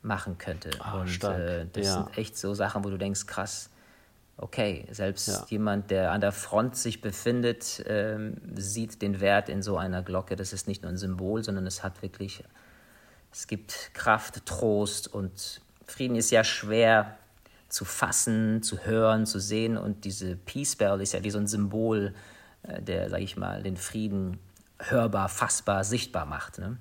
[0.01, 0.69] machen könnte.
[0.79, 1.93] Oh, Und äh, das ja.
[1.93, 3.69] sind echt so Sachen, wo du denkst, krass,
[4.37, 5.45] okay, selbst ja.
[5.49, 10.35] jemand, der an der Front sich befindet, ähm, sieht den Wert in so einer Glocke.
[10.35, 12.43] Das ist nicht nur ein Symbol, sondern es hat wirklich,
[13.31, 17.17] es gibt Kraft, Trost und Frieden ist ja schwer
[17.69, 21.47] zu fassen, zu hören, zu sehen und diese Peace Bell ist ja wie so ein
[21.47, 22.13] Symbol,
[22.63, 24.39] äh, der, sag ich mal, den Frieden
[24.79, 26.59] hörbar, fassbar, sichtbar macht.
[26.59, 26.77] Ne?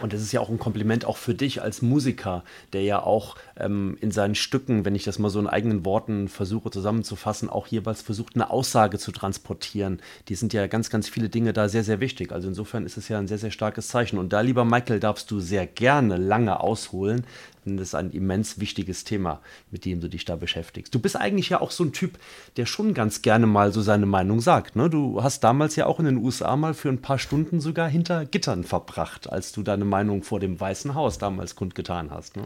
[0.00, 3.36] Und das ist ja auch ein Kompliment auch für dich als Musiker, der ja auch
[3.56, 7.66] ähm, in seinen Stücken, wenn ich das mal so in eigenen Worten versuche zusammenzufassen, auch
[7.66, 10.00] jeweils versucht, eine Aussage zu transportieren.
[10.28, 12.32] Die sind ja ganz, ganz viele Dinge da sehr, sehr wichtig.
[12.32, 14.18] Also insofern ist es ja ein sehr, sehr starkes Zeichen.
[14.18, 17.24] Und da, lieber Michael, darfst du sehr gerne lange ausholen,
[17.66, 20.94] denn das ist ein immens wichtiges Thema, mit dem du dich da beschäftigst.
[20.94, 22.18] Du bist eigentlich ja auch so ein Typ,
[22.56, 24.76] der schon ganz gerne mal so seine Meinung sagt.
[24.76, 24.88] Ne?
[24.88, 28.24] Du hast damals ja auch in den USA mal für ein paar Stunden sogar hinter
[28.24, 32.36] Gittern verbracht, als du deine Meinung vor dem Weißen Haus damals kundgetan hast.
[32.36, 32.44] Ne?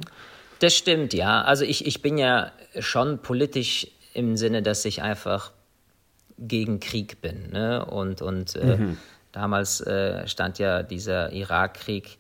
[0.61, 1.43] Das stimmt, ja.
[1.43, 5.53] Also ich, ich bin ja schon politisch im Sinne, dass ich einfach
[6.39, 7.51] gegen Krieg bin.
[7.51, 7.85] Ne?
[7.85, 8.99] Und, und äh, mhm.
[9.33, 12.19] damals äh, stand ja dieser Irakkrieg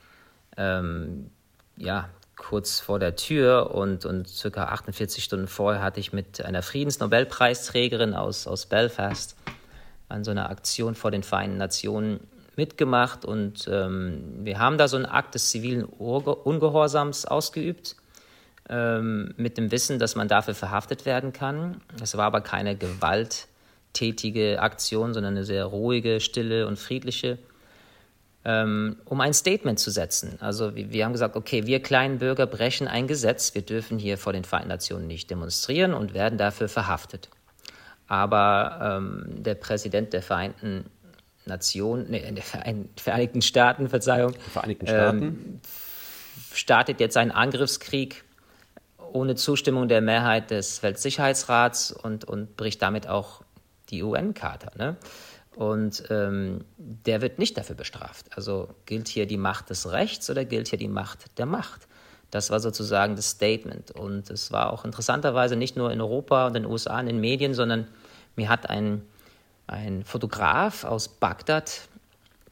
[0.57, 1.31] ähm,
[1.77, 6.63] ja, kurz vor der Tür und, und circa 48 Stunden vorher hatte ich mit einer
[6.63, 9.37] Friedensnobelpreisträgerin aus, aus Belfast
[10.09, 12.21] an so einer Aktion vor den Vereinten Nationen
[12.61, 17.97] mitgemacht und ähm, wir haben da so einen Akt des zivilen Ungehorsams ausgeübt
[18.69, 21.81] ähm, mit dem Wissen, dass man dafür verhaftet werden kann.
[22.03, 27.39] Es war aber keine gewalttätige Aktion, sondern eine sehr ruhige, stille und friedliche,
[28.45, 30.37] ähm, um ein Statement zu setzen.
[30.41, 34.35] Also wir, haben gesagt, okay, wir kleinen Bürger brechen ein Gesetz, wir dürfen hier vor
[34.35, 37.31] den Vereinten Nationen nicht demonstrieren und werden dafür verhaftet.
[38.07, 40.85] Aber ähm, der Präsident der Vereinten
[41.51, 42.43] Nationen, nee, der
[42.97, 45.23] Vereinigten Staaten, Verzeihung, Vereinigten Staaten.
[45.23, 45.61] Ähm,
[46.53, 48.25] startet jetzt einen Angriffskrieg
[49.13, 53.43] ohne Zustimmung der Mehrheit des Weltsicherheitsrats und, und bricht damit auch
[53.91, 54.71] die UN-Charta.
[54.79, 54.97] Ne?
[55.57, 58.27] Und ähm, der wird nicht dafür bestraft.
[58.37, 61.89] Also gilt hier die Macht des Rechts oder gilt hier die Macht der Macht?
[62.31, 63.91] Das war sozusagen das Statement.
[63.91, 67.21] Und es war auch interessanterweise nicht nur in Europa und in den USA in den
[67.21, 67.89] Medien, sondern
[68.37, 69.03] mir hat ein,
[69.71, 71.89] ein Fotograf aus Bagdad,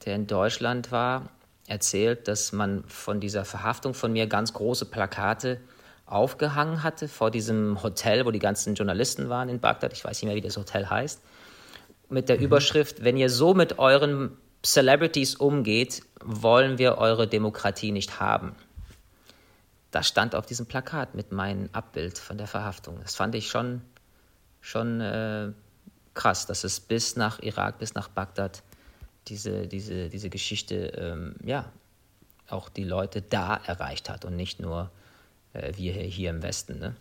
[0.04, 1.30] der in Deutschland war,
[1.66, 5.60] erzählt, dass man von dieser Verhaftung von mir ganz große Plakate
[6.06, 9.92] aufgehangen hatte vor diesem Hotel, wo die ganzen Journalisten waren in Bagdad.
[9.92, 11.20] Ich weiß nicht mehr, wie das Hotel heißt.
[12.08, 12.44] Mit der mhm.
[12.44, 18.54] Überschrift, wenn ihr so mit euren Celebrities umgeht, wollen wir eure Demokratie nicht haben.
[19.90, 22.98] Das stand auf diesem Plakat mit meinem Abbild von der Verhaftung.
[23.02, 23.82] Das fand ich schon,
[24.60, 25.52] schon äh,
[26.18, 28.64] krass, dass es bis nach Irak, bis nach Bagdad
[29.28, 31.70] diese, diese, diese Geschichte, ähm, ja,
[32.48, 34.90] auch die Leute da erreicht hat und nicht nur
[35.52, 36.80] äh, wir hier, hier im Westen.
[36.80, 36.96] Ne?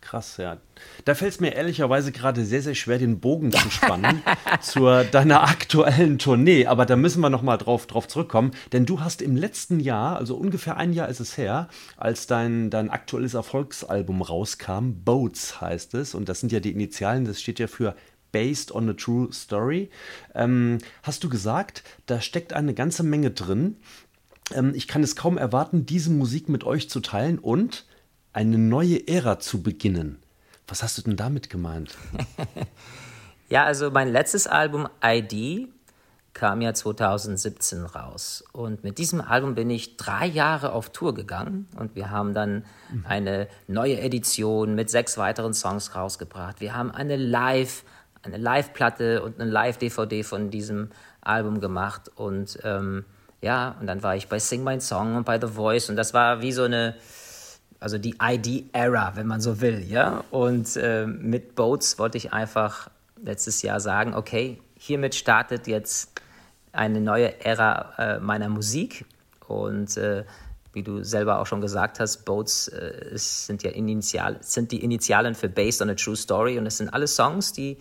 [0.00, 0.58] Krass, ja.
[1.04, 4.22] Da fällt es mir ehrlicherweise gerade sehr, sehr schwer, den Bogen zu spannen
[4.60, 4.80] zu
[5.10, 6.66] deiner aktuellen Tournee.
[6.66, 8.52] Aber da müssen wir nochmal drauf, drauf zurückkommen.
[8.72, 12.70] Denn du hast im letzten Jahr, also ungefähr ein Jahr ist es her, als dein,
[12.70, 16.14] dein aktuelles Erfolgsalbum rauskam, Boats heißt es.
[16.14, 17.94] Und das sind ja die Initialen, das steht ja für
[18.30, 19.90] Based on a True Story.
[20.34, 23.76] Ähm, hast du gesagt, da steckt eine ganze Menge drin.
[24.54, 27.84] Ähm, ich kann es kaum erwarten, diese Musik mit euch zu teilen und
[28.38, 30.22] eine neue Ära zu beginnen.
[30.68, 31.96] Was hast du denn damit gemeint?
[33.48, 35.68] ja, also mein letztes Album ID
[36.34, 38.44] kam ja 2017 raus.
[38.52, 42.64] Und mit diesem Album bin ich drei Jahre auf Tour gegangen und wir haben dann
[42.92, 43.04] mhm.
[43.08, 46.60] eine neue Edition mit sechs weiteren Songs rausgebracht.
[46.60, 47.82] Wir haben eine Live,
[48.22, 50.90] eine Live-Platte und eine Live-DVD von diesem
[51.22, 53.04] Album gemacht und ähm,
[53.40, 56.14] ja, und dann war ich bei Sing My Song und bei The Voice und das
[56.14, 56.94] war wie so eine,
[57.80, 60.24] also die ID-Era, wenn man so will, ja.
[60.30, 62.90] Und äh, mit Boats wollte ich einfach
[63.22, 66.20] letztes Jahr sagen, okay, hiermit startet jetzt
[66.72, 69.04] eine neue Ära äh, meiner Musik
[69.46, 70.24] und äh,
[70.72, 75.34] wie du selber auch schon gesagt hast, Boats äh, sind ja Initial, sind die Initialen
[75.34, 77.78] für Based on a True Story und es sind alle Songs, die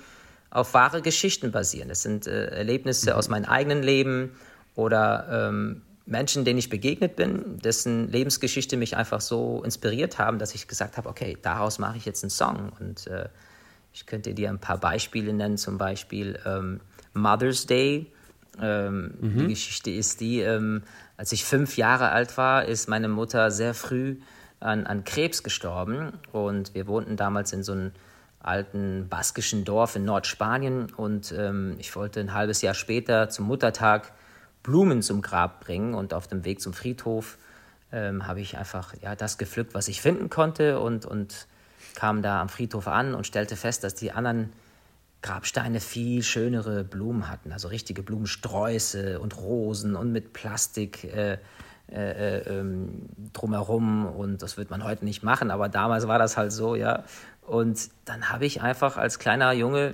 [0.49, 1.89] auf wahre Geschichten basieren.
[1.89, 3.17] Es sind äh, Erlebnisse mhm.
[3.17, 4.31] aus meinem eigenen Leben
[4.75, 10.55] oder ähm, Menschen, denen ich begegnet bin, dessen Lebensgeschichte mich einfach so inspiriert haben, dass
[10.55, 12.71] ich gesagt habe, okay, daraus mache ich jetzt einen Song.
[12.79, 13.27] Und äh,
[13.93, 16.79] ich könnte dir ein paar Beispiele nennen, zum Beispiel ähm,
[17.13, 18.07] Mother's Day.
[18.61, 19.37] Ähm, mhm.
[19.39, 20.83] Die Geschichte ist die, ähm,
[21.17, 24.15] als ich fünf Jahre alt war, ist meine Mutter sehr früh
[24.61, 26.13] an, an Krebs gestorben.
[26.31, 27.91] Und wir wohnten damals in so einem
[28.39, 30.93] alten baskischen Dorf in Nordspanien.
[30.93, 34.13] Und ähm, ich wollte ein halbes Jahr später zum Muttertag
[34.67, 37.37] Blumen zum Grab bringen und auf dem Weg zum Friedhof
[37.93, 41.47] ähm, habe ich einfach ja, das gepflückt, was ich finden konnte und, und
[41.95, 44.51] kam da am Friedhof an und stellte fest, dass die anderen
[45.21, 51.37] Grabsteine viel schönere Blumen hatten, also richtige Blumensträuße und Rosen und mit Plastik äh,
[51.89, 56.35] äh, äh, ähm, drumherum und das wird man heute nicht machen, aber damals war das
[56.35, 57.05] halt so, ja.
[57.41, 59.93] Und dann habe ich einfach als kleiner Junge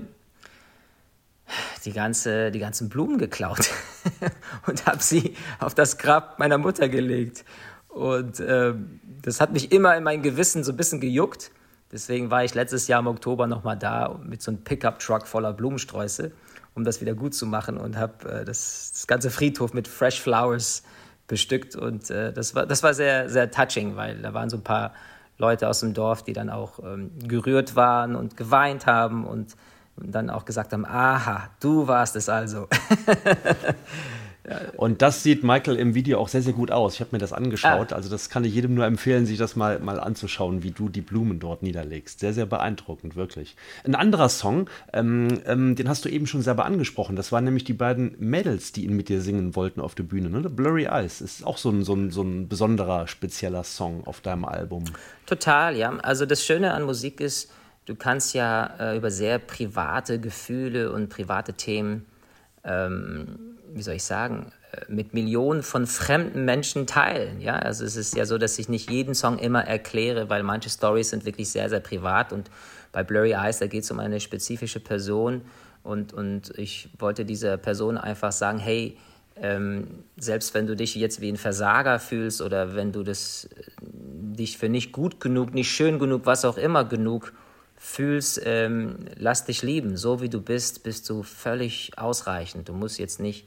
[1.86, 3.70] die, ganze, die ganzen Blumen geklaut
[4.68, 7.46] und habe sie auf das Grab meiner Mutter gelegt.
[7.90, 8.74] Und äh,
[9.22, 11.52] das hat mich immer in mein Gewissen so ein bisschen gejuckt.
[11.92, 16.32] Deswegen war ich letztes Jahr im Oktober nochmal da mit so einem Pickup-Truck voller Blumensträuße,
[16.74, 20.20] um das wieder gut zu machen und habe äh, das, das, ganze Friedhof mit Fresh
[20.20, 20.82] Flowers
[21.28, 21.76] bestückt.
[21.76, 24.94] Und äh, das, war, das war sehr, sehr touching, weil da waren so ein paar
[25.38, 29.56] Leute aus dem Dorf, die dann auch ähm, gerührt waren und geweint haben und,
[29.96, 32.68] und dann auch gesagt haben, aha, du warst es also.
[34.76, 36.96] Und das sieht Michael im Video auch sehr, sehr gut aus.
[36.96, 37.94] Ich habe mir das angeschaut.
[37.94, 37.96] Ah.
[37.96, 41.02] Also das kann ich jedem nur empfehlen, sich das mal, mal anzuschauen, wie du die
[41.02, 42.20] Blumen dort niederlegst.
[42.20, 43.56] Sehr, sehr beeindruckend, wirklich.
[43.86, 47.16] Ein anderer Song, ähm, ähm, den hast du eben schon selber angesprochen.
[47.16, 50.30] Das waren nämlich die beiden Mädels, die ihn mit dir singen wollten auf der Bühne.
[50.30, 50.42] Ne?
[50.50, 54.44] Blurry Eyes ist auch so ein, so, ein, so ein besonderer, spezieller Song auf deinem
[54.44, 54.84] Album.
[55.26, 55.98] Total, ja.
[56.00, 57.50] Also das Schöne an Musik ist,
[57.86, 62.06] du kannst ja äh, über sehr private Gefühle und private Themen
[62.64, 67.42] ähm, wie soll ich sagen, äh, mit Millionen von fremden Menschen teilen.
[67.42, 70.70] Ja, also es ist ja so, dass ich nicht jeden Song immer erkläre, weil manche
[70.70, 72.50] Stories sind wirklich sehr, sehr privat und
[72.92, 75.42] bei Blurry Eyes, da geht es um eine spezifische Person
[75.82, 78.98] und, und ich wollte dieser Person einfach sagen, hey,
[79.36, 83.64] ähm, selbst wenn du dich jetzt wie ein Versager fühlst oder wenn du das, äh,
[83.82, 87.34] dich für nicht gut genug, nicht schön genug, was auch immer genug
[87.84, 89.98] fühlst, ähm, lass dich lieben.
[89.98, 92.70] So wie du bist, bist du völlig ausreichend.
[92.70, 93.46] Du musst jetzt nicht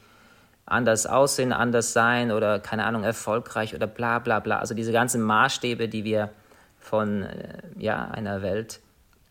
[0.66, 4.58] anders aussehen, anders sein oder keine Ahnung, erfolgreich oder bla bla bla.
[4.58, 6.30] Also diese ganzen Maßstäbe, die wir
[6.78, 8.80] von äh, ja, einer Welt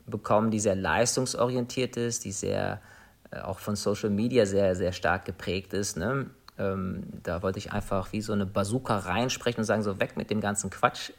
[0.08, 2.82] bekommen, die sehr leistungsorientiert ist, die sehr
[3.30, 5.98] äh, auch von Social Media sehr, sehr stark geprägt ist.
[5.98, 6.32] Ne?
[6.58, 10.32] Ähm, da wollte ich einfach wie so eine Bazooka reinsprechen und sagen, so weg mit
[10.32, 11.12] dem ganzen Quatsch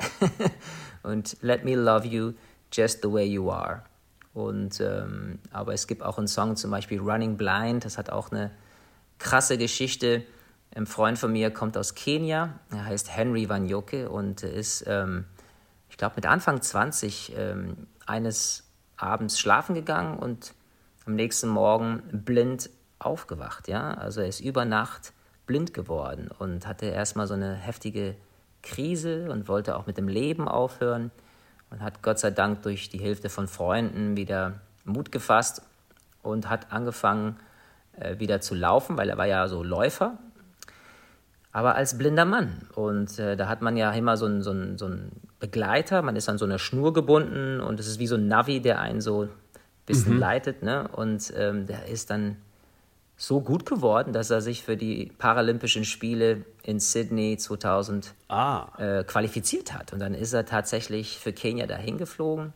[1.04, 2.32] und let me love you
[2.72, 3.82] just the way you are.
[4.34, 8.30] Und ähm, aber es gibt auch einen Song, zum Beispiel Running Blind, das hat auch
[8.30, 8.50] eine
[9.18, 10.24] krasse Geschichte.
[10.74, 15.24] Ein Freund von mir kommt aus Kenia, er heißt Henry Wanyoke und ist, ähm,
[15.88, 18.64] ich glaube, mit Anfang 20 ähm, eines
[18.98, 20.52] Abends schlafen gegangen und
[21.06, 23.68] am nächsten Morgen blind aufgewacht.
[23.68, 23.94] Ja?
[23.94, 25.14] Also er ist über Nacht
[25.46, 28.16] blind geworden und hatte erstmal so eine heftige
[28.62, 31.10] Krise und wollte auch mit dem Leben aufhören
[31.70, 35.62] und hat Gott sei Dank durch die Hilfe von Freunden wieder Mut gefasst
[36.22, 37.36] und hat angefangen,
[37.98, 40.18] äh, wieder zu laufen, weil er war ja so Läufer,
[41.52, 42.68] aber als blinder Mann.
[42.74, 46.16] Und äh, da hat man ja immer so einen, so, einen, so einen Begleiter, man
[46.16, 49.00] ist an so einer Schnur gebunden und es ist wie so ein Navi, der einen
[49.00, 49.30] so ein
[49.86, 50.20] bisschen mhm.
[50.20, 50.62] leitet.
[50.62, 50.88] Ne?
[50.88, 52.36] Und ähm, der ist dann
[53.16, 58.68] so gut geworden, dass er sich für die Paralympischen Spiele in Sydney 2000 ah.
[58.78, 59.92] äh, qualifiziert hat.
[59.92, 62.52] Und dann ist er tatsächlich für Kenia dahin geflogen.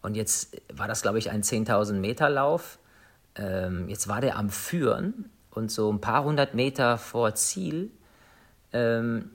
[0.00, 2.78] Und jetzt war das, glaube ich, ein 10.000 Meter Lauf
[3.36, 7.90] ähm, jetzt war der am Führen und so ein paar hundert Meter vor Ziel
[8.72, 9.30] ähm,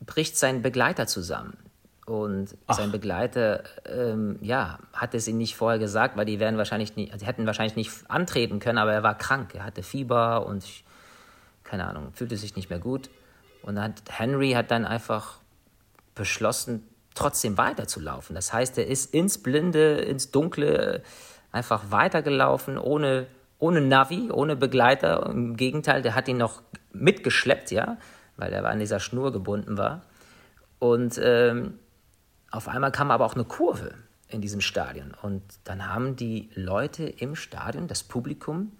[0.00, 1.56] bricht sein Begleiter zusammen.
[2.06, 2.76] Und Ach.
[2.76, 7.18] sein Begleiter, ähm, ja, hat es ihm nicht vorher gesagt, weil die werden wahrscheinlich nicht,
[7.18, 9.54] die hätten wahrscheinlich nicht antreten können, aber er war krank.
[9.54, 10.64] Er hatte Fieber und
[11.62, 13.08] keine Ahnung, fühlte sich nicht mehr gut.
[13.62, 15.38] Und hat, Henry hat dann einfach
[16.14, 18.34] beschlossen, trotzdem weiterzulaufen.
[18.34, 21.02] Das heißt, er ist ins Blinde, ins Dunkle
[21.52, 23.26] einfach weitergelaufen, ohne,
[23.58, 25.24] ohne Navi, ohne Begleiter.
[25.26, 26.60] Im Gegenteil, der hat ihn noch
[26.92, 27.96] mitgeschleppt, ja,
[28.36, 30.02] weil er an dieser Schnur gebunden war.
[30.80, 31.78] Und ähm,
[32.54, 33.94] auf einmal kam aber auch eine Kurve
[34.28, 35.12] in diesem Stadion.
[35.22, 38.72] Und dann haben die Leute im Stadion, das Publikum,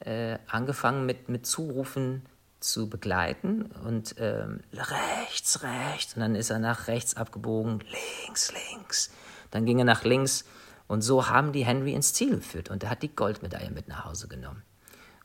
[0.00, 2.22] äh, angefangen mit, mit Zurufen
[2.60, 6.14] zu begleiten und ähm, rechts, rechts.
[6.14, 7.82] Und dann ist er nach rechts abgebogen,
[8.26, 9.10] links, links.
[9.50, 10.44] Dann ging er nach links
[10.86, 14.04] und so haben die Henry ins Ziel geführt und er hat die Goldmedaille mit nach
[14.04, 14.62] Hause genommen.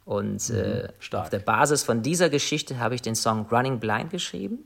[0.06, 4.12] Und mhm, äh, auf der Basis von dieser Geschichte habe ich den Song Running Blind
[4.12, 4.60] geschrieben.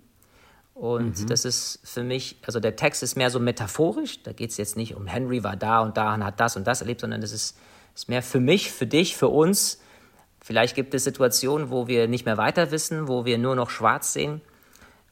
[0.75, 1.27] Und mhm.
[1.27, 4.21] das ist für mich, also der Text ist mehr so metaphorisch.
[4.23, 6.67] Da geht es jetzt nicht um Henry war da und da und hat das und
[6.67, 7.57] das erlebt, sondern das ist,
[7.95, 9.81] ist mehr für mich, für dich, für uns.
[10.41, 14.11] Vielleicht gibt es Situationen, wo wir nicht mehr weiter wissen, wo wir nur noch schwarz
[14.11, 14.41] sehen.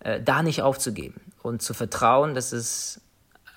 [0.01, 2.99] Äh, da nicht aufzugeben und zu vertrauen, dass es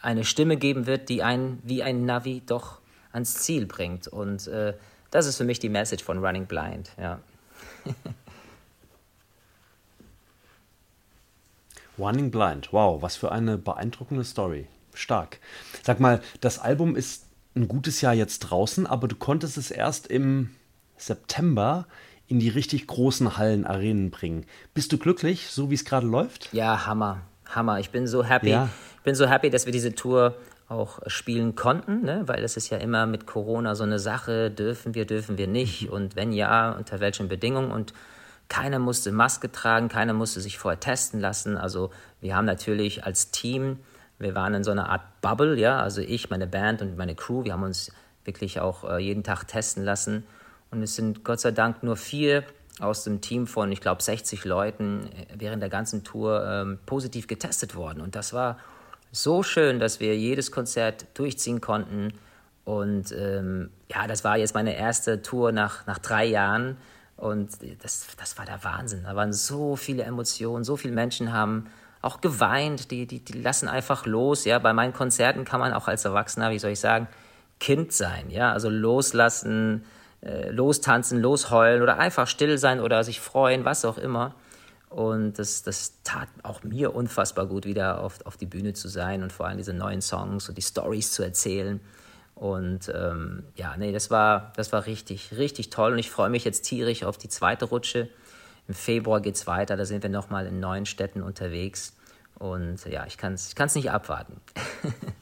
[0.01, 2.79] eine Stimme geben wird, die einen wie ein Navi doch
[3.13, 4.07] ans Ziel bringt.
[4.07, 4.75] Und äh,
[5.11, 6.93] das ist für mich die Message von Running Blind.
[7.01, 7.19] Ja.
[11.99, 14.67] Running Blind, wow, was für eine beeindruckende Story.
[14.95, 15.41] Stark.
[15.83, 20.07] Sag mal, das Album ist ein gutes Jahr jetzt draußen, aber du konntest es erst
[20.07, 20.51] im
[20.97, 21.87] September
[22.29, 24.47] in die richtig großen Hallen, Arenen bringen.
[24.73, 26.53] Bist du glücklich, so wie es gerade läuft?
[26.53, 27.21] Ja, Hammer.
[27.45, 27.79] Hammer.
[27.79, 28.51] Ich bin so happy.
[28.51, 28.71] Ja
[29.07, 30.35] bin so happy, dass wir diese Tour
[30.69, 32.25] auch spielen konnten, ne?
[32.27, 35.83] weil es ist ja immer mit Corona so eine Sache, dürfen wir, dürfen wir nicht
[35.83, 35.91] mhm.
[35.91, 37.95] und wenn ja, unter welchen Bedingungen und
[38.49, 41.57] keiner musste Maske tragen, keiner musste sich vorher testen lassen.
[41.57, 41.91] Also
[42.21, 43.79] wir haben natürlich als Team,
[44.19, 47.45] wir waren in so einer Art Bubble, ja, also ich, meine Band und meine Crew,
[47.45, 47.93] wir haben uns
[48.25, 50.25] wirklich auch äh, jeden Tag testen lassen
[50.71, 52.45] und es sind Gott sei Dank nur vier
[52.81, 57.27] aus dem Team von, ich glaube, 60 Leuten äh, während der ganzen Tour ähm, positiv
[57.27, 58.59] getestet worden und das war
[59.13, 62.13] so schön, dass wir jedes Konzert durchziehen konnten.
[62.65, 66.77] Und ähm, ja, das war jetzt meine erste Tour nach, nach drei Jahren.
[67.17, 67.51] Und
[67.83, 69.05] das, das war der Wahnsinn.
[69.05, 71.67] Da waren so viele Emotionen, so viele Menschen haben
[72.03, 74.45] auch geweint, die, die, die lassen einfach los.
[74.45, 77.09] Ja, bei meinen Konzerten kann man auch als Erwachsener, wie soll ich sagen,
[77.59, 78.31] Kind sein.
[78.31, 79.85] Ja, also loslassen,
[80.23, 84.35] äh, lostanzen, losheulen oder einfach still sein oder sich freuen, was auch immer.
[84.89, 89.23] Und das, das tat auch mir unfassbar gut, wieder auf, auf die Bühne zu sein
[89.23, 91.81] und vor allem diese neuen Songs und die Stories zu erzählen.
[92.37, 95.95] Und ähm, ja, nee, das war, das war richtig, richtig toll.
[95.95, 98.09] Und ich freue mich jetzt tierisch auf die zweite Rutsche.
[98.69, 101.97] Im Februar geht es weiter, da sind wir nochmal in neuen Städten unterwegs.
[102.39, 104.41] Und ja, ich kann es ich nicht abwarten.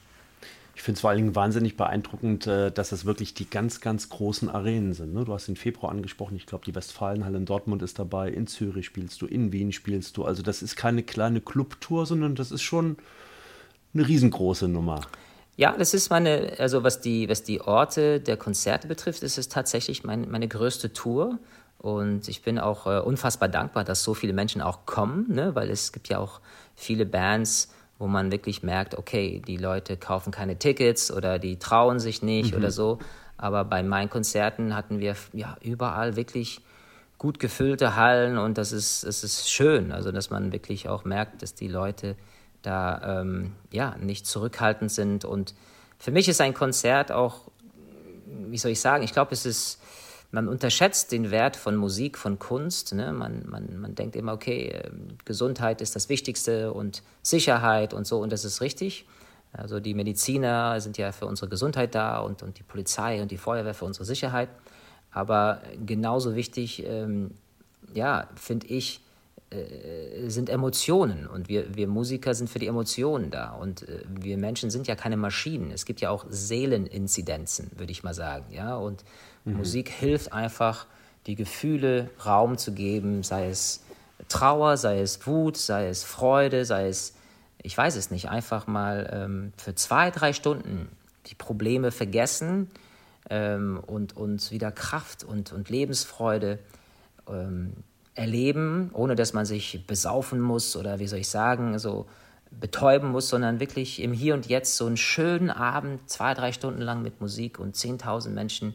[0.75, 4.09] Ich finde es vor allen Dingen wahnsinnig beeindruckend, äh, dass es wirklich die ganz, ganz
[4.09, 5.13] großen Arenen sind.
[5.13, 5.23] Ne?
[5.23, 8.85] Du hast den Februar angesprochen, ich glaube, die Westfalenhalle in Dortmund ist dabei, in Zürich
[8.85, 10.25] spielst du, in Wien spielst du.
[10.25, 12.97] Also das ist keine kleine Clubtour, sondern das ist schon
[13.93, 15.01] eine riesengroße Nummer.
[15.57, 19.47] Ja, das ist meine, also was die, was die Orte der Konzerte betrifft, ist es
[19.47, 21.39] tatsächlich mein, meine größte Tour.
[21.79, 25.55] Und ich bin auch äh, unfassbar dankbar, dass so viele Menschen auch kommen, ne?
[25.55, 26.41] weil es gibt ja auch
[26.75, 31.99] viele Bands, wo man wirklich merkt, okay, die Leute kaufen keine Tickets oder die trauen
[31.99, 32.57] sich nicht mhm.
[32.57, 32.99] oder so.
[33.37, 36.61] Aber bei meinen Konzerten hatten wir ja überall wirklich
[37.17, 41.41] gut gefüllte Hallen und das ist, es ist schön, also dass man wirklich auch merkt,
[41.41, 42.15] dass die Leute
[42.65, 45.53] da ähm, ja nicht zurückhaltend sind und
[45.97, 47.41] für mich ist ein Konzert auch,
[48.25, 49.79] wie soll ich sagen, ich glaube, es ist
[50.35, 52.93] man unterschätzt den Wert von Musik, von Kunst.
[52.93, 53.13] Ne?
[53.13, 58.19] Man, man, man denkt immer, okay, ähm, Gesundheit ist das Wichtigste und Sicherheit und so,
[58.19, 59.05] und das ist richtig.
[59.53, 63.37] Also die Mediziner sind ja für unsere Gesundheit da und, und die Polizei und die
[63.37, 64.49] Feuerwehr für unsere Sicherheit.
[65.11, 67.31] Aber genauso wichtig, ähm,
[67.93, 68.99] ja, finde ich,
[69.49, 74.37] äh, sind Emotionen und wir, wir Musiker sind für die Emotionen da und äh, wir
[74.37, 75.71] Menschen sind ja keine Maschinen.
[75.71, 79.03] Es gibt ja auch Seeleninzidenzen, würde ich mal sagen, ja, und
[79.45, 79.57] Mhm.
[79.57, 80.87] Musik hilft einfach,
[81.27, 83.83] die Gefühle Raum zu geben, sei es
[84.27, 87.15] Trauer, sei es Wut, sei es Freude, sei es,
[87.61, 90.89] ich weiß es nicht, einfach mal ähm, für zwei, drei Stunden
[91.27, 92.69] die Probleme vergessen
[93.29, 96.59] ähm, und uns wieder Kraft und, und Lebensfreude
[97.27, 97.73] ähm,
[98.15, 102.07] erleben, ohne dass man sich besaufen muss oder wie soll ich sagen, so
[102.49, 106.81] betäuben muss, sondern wirklich im Hier und Jetzt so einen schönen Abend, zwei, drei Stunden
[106.81, 108.73] lang mit Musik und 10.000 Menschen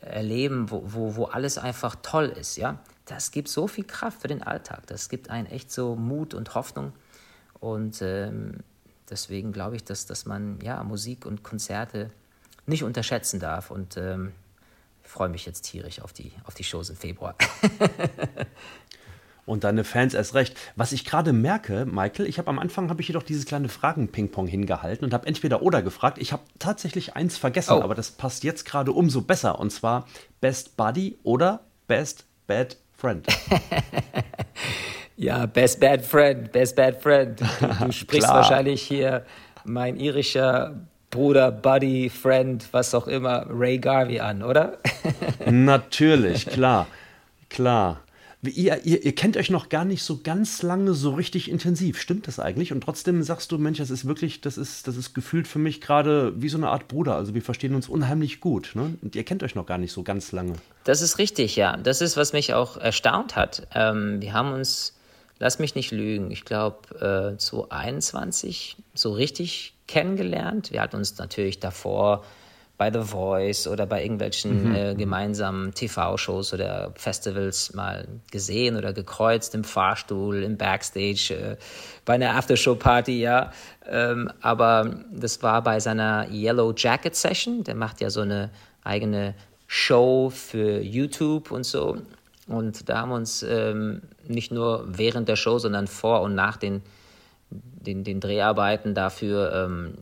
[0.00, 4.28] erleben, wo, wo, wo alles einfach toll ist, ja, das gibt so viel Kraft für
[4.28, 4.86] den Alltag.
[4.86, 6.92] Das gibt einen echt so Mut und Hoffnung.
[7.60, 8.58] Und ähm,
[9.08, 12.10] deswegen glaube ich, dass, dass man ja, Musik und Konzerte
[12.66, 13.70] nicht unterschätzen darf.
[13.70, 14.32] Und ähm,
[15.08, 17.34] freue mich jetzt tierisch auf die, auf die Shows im Februar.
[19.46, 20.56] und deine Fans erst recht.
[20.74, 24.48] Was ich gerade merke, Michael, ich habe am Anfang habe ich jedoch dieses kleine Fragen-Ping-Pong
[24.48, 26.18] hingehalten und habe entweder oder gefragt.
[26.18, 27.82] Ich habe tatsächlich eins vergessen, oh.
[27.82, 29.58] aber das passt jetzt gerade umso besser.
[29.58, 30.06] Und zwar
[30.40, 33.26] Best Buddy oder Best Bad Friend.
[35.16, 37.40] ja, Best Bad Friend, Best Bad Friend.
[37.40, 39.24] Du, du sprichst wahrscheinlich hier
[39.64, 40.86] mein irischer
[41.16, 44.76] Bruder, Buddy, Friend, was auch immer, Ray Garvey an, oder?
[45.50, 46.86] Natürlich, klar,
[47.48, 48.00] klar.
[48.42, 51.98] Ihr, ihr, ihr, kennt euch noch gar nicht so ganz lange so richtig intensiv.
[51.98, 52.70] Stimmt das eigentlich?
[52.70, 55.80] Und trotzdem sagst du, Mensch, das ist wirklich, das ist, das ist gefühlt für mich
[55.80, 57.14] gerade wie so eine Art Bruder.
[57.16, 58.72] Also wir verstehen uns unheimlich gut.
[58.74, 58.98] Ne?
[59.00, 60.52] Und ihr kennt euch noch gar nicht so ganz lange.
[60.84, 61.78] Das ist richtig, ja.
[61.78, 63.66] Das ist, was mich auch erstaunt hat.
[63.74, 64.95] Ähm, wir haben uns,
[65.38, 70.72] lass mich nicht lügen, ich glaube äh, 2021 so richtig kennengelernt.
[70.72, 72.24] Wir hatten uns natürlich davor
[72.78, 74.74] bei The Voice oder bei irgendwelchen mhm.
[74.74, 81.56] äh, gemeinsamen TV-Shows oder Festivals mal gesehen oder gekreuzt im Fahrstuhl, im Backstage, äh,
[82.04, 83.50] bei einer Aftershow-Party, ja.
[83.88, 87.64] Ähm, aber das war bei seiner Yellow Jacket Session.
[87.64, 88.50] Der macht ja so eine
[88.84, 89.34] eigene
[89.66, 91.96] Show für YouTube und so.
[92.46, 96.56] Und da haben wir uns ähm, nicht nur während der Show, sondern vor und nach
[96.56, 96.82] den,
[97.50, 99.94] den, den Dreharbeiten dafür ähm,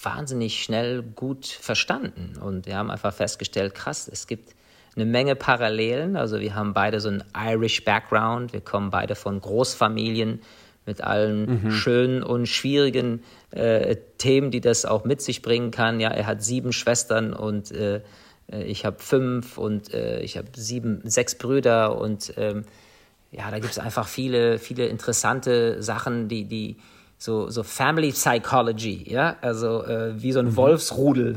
[0.00, 2.38] wahnsinnig schnell gut verstanden.
[2.40, 4.54] Und wir haben einfach festgestellt, krass, es gibt
[4.96, 6.16] eine Menge Parallelen.
[6.16, 10.40] Also wir haben beide so einen Irish Background, wir kommen beide von Großfamilien
[10.84, 11.70] mit allen mhm.
[11.70, 16.00] schönen und schwierigen äh, Themen, die das auch mit sich bringen kann.
[16.00, 18.00] Ja, er hat sieben Schwestern und äh,
[18.60, 22.64] ich habe fünf und äh, ich habe sieben, sechs Brüder und ähm,
[23.30, 26.76] ja, da gibt es einfach viele, viele interessante Sachen, die, die
[27.16, 30.56] so, so Family Psychology, ja, also äh, wie so ein mhm.
[30.56, 31.36] Wolfsrudel.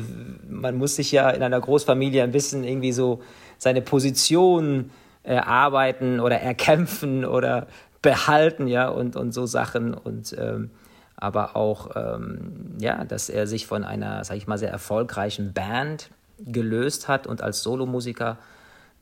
[0.49, 3.21] Man muss sich ja in einer Großfamilie ein bisschen irgendwie so
[3.57, 4.89] seine Position
[5.23, 7.67] erarbeiten oder erkämpfen oder
[8.01, 9.93] behalten, ja, und, und so Sachen.
[9.93, 10.71] Und ähm,
[11.15, 16.09] aber auch, ähm, ja, dass er sich von einer, sag ich mal, sehr erfolgreichen Band
[16.39, 18.37] gelöst hat und als Solomusiker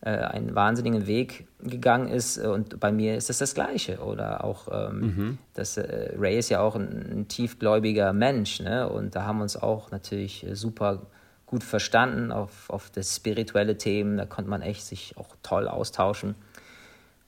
[0.02, 2.38] äh, einen wahnsinnigen Weg gegangen ist.
[2.38, 4.00] Und bei mir ist es das Gleiche.
[4.00, 5.38] Oder auch, ähm, mhm.
[5.54, 8.90] das, äh, Ray ist ja auch ein, ein, tiefgläubiger Mensch, ne?
[8.90, 11.08] Und da haben wir uns auch natürlich super
[11.46, 14.18] gut verstanden auf, auf das spirituelle Themen.
[14.18, 16.36] Da konnte man echt sich auch toll austauschen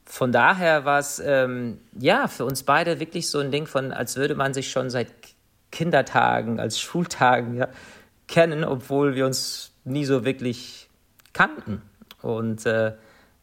[0.06, 4.16] von daher war es ähm, ja für uns beide wirklich so ein Ding von, als
[4.16, 5.08] würde man sich schon seit
[5.72, 7.68] Kindertagen, als Schultagen ja,
[8.28, 10.90] kennen, obwohl wir uns nie so wirklich
[11.34, 11.82] kannten.
[12.22, 12.94] Und, äh,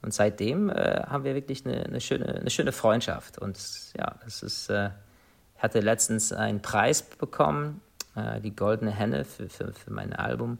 [0.03, 3.38] und seitdem äh, haben wir wirklich eine, eine, schöne, eine schöne Freundschaft.
[3.38, 3.59] Und
[3.97, 4.90] ja, es ist, äh,
[5.57, 7.80] ich hatte letztens einen Preis bekommen,
[8.16, 10.59] äh, die Goldene Henne für, für, für mein Album.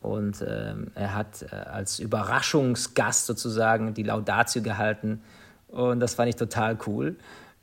[0.00, 5.22] Und ähm, er hat äh, als Überraschungsgast sozusagen die Laudatio gehalten.
[5.68, 7.16] Und das fand ich total cool.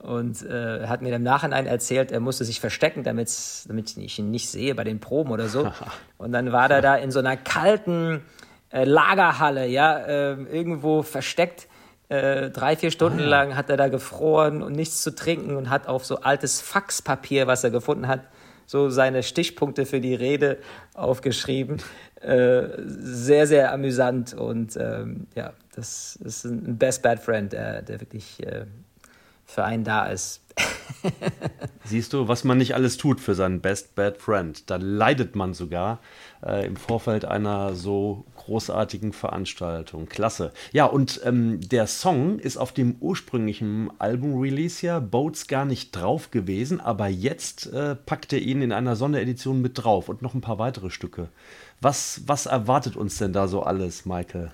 [0.06, 3.28] Und äh, er hat mir im Nachhinein erzählt, er musste sich verstecken, damit
[3.97, 5.72] ich ihn nicht sehe bei den Proben oder so.
[6.20, 8.22] Und dann war er da in so einer kalten
[8.70, 11.68] äh, Lagerhalle, ja, äh, irgendwo versteckt.
[12.10, 15.72] Äh, drei, vier Stunden ah, lang hat er da gefroren und nichts zu trinken und
[15.72, 18.22] hat auf so altes Faxpapier, was er gefunden hat,
[18.68, 20.60] so seine Stichpunkte für die Rede
[20.93, 21.82] aufgeschrieben.
[22.22, 28.01] Äh, sehr, sehr amüsant und ähm, ja, das ist ein Best Bad Friend, der, der
[28.01, 28.66] wirklich äh,
[29.46, 30.41] für einen da ist.
[31.86, 34.70] Siehst du, was man nicht alles tut für seinen Best Bad Friend.
[34.70, 36.00] Da leidet man sogar
[36.43, 40.08] äh, im Vorfeld einer so großartigen Veranstaltung.
[40.08, 40.52] Klasse.
[40.72, 46.32] Ja, und ähm, der Song ist auf dem ursprünglichen Album-Release ja Boats gar nicht drauf
[46.32, 50.41] gewesen, aber jetzt äh, packt er ihn in einer Sonderedition mit drauf und noch ein
[50.41, 51.30] paar weitere Stücke.
[51.82, 54.52] Was, was erwartet uns denn da so alles, Michael?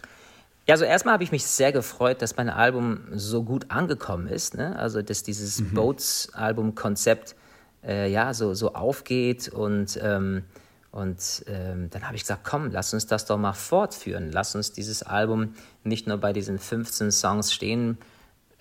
[0.71, 4.55] Ja, also erstmal habe ich mich sehr gefreut, dass mein Album so gut angekommen ist.
[4.55, 4.73] Ne?
[4.79, 5.73] Also, dass dieses mhm.
[5.73, 7.35] Boats-Album-Konzept
[7.83, 9.49] äh, ja, so, so aufgeht.
[9.49, 10.43] Und, ähm,
[10.91, 14.31] und ähm, dann habe ich gesagt, komm, lass uns das doch mal fortführen.
[14.31, 17.97] Lass uns dieses Album nicht nur bei diesen 15 Songs stehen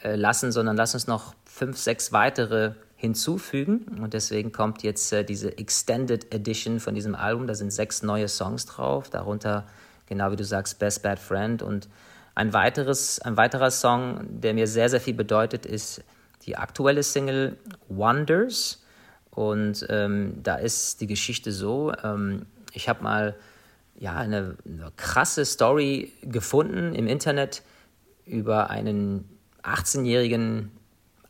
[0.03, 4.01] äh, lassen, sondern lass uns noch fünf, sechs weitere hinzufügen.
[4.03, 7.47] Und deswegen kommt jetzt äh, diese Extended Edition von diesem Album.
[7.47, 9.65] Da sind sechs neue Songs drauf, darunter,
[10.11, 11.63] genau wie du sagst, Best Bad Friend.
[11.63, 11.89] Und
[12.35, 16.05] ein, weiteres, ein weiterer Song, der mir sehr, sehr viel bedeutet, ist
[16.45, 17.57] die aktuelle Single
[17.89, 18.85] Wonders.
[19.31, 23.37] Und ähm, da ist die Geschichte so, ähm, ich habe mal
[23.95, 27.63] ja, eine, eine krasse Story gefunden im Internet
[28.27, 29.29] über einen
[29.63, 30.73] 18-jährigen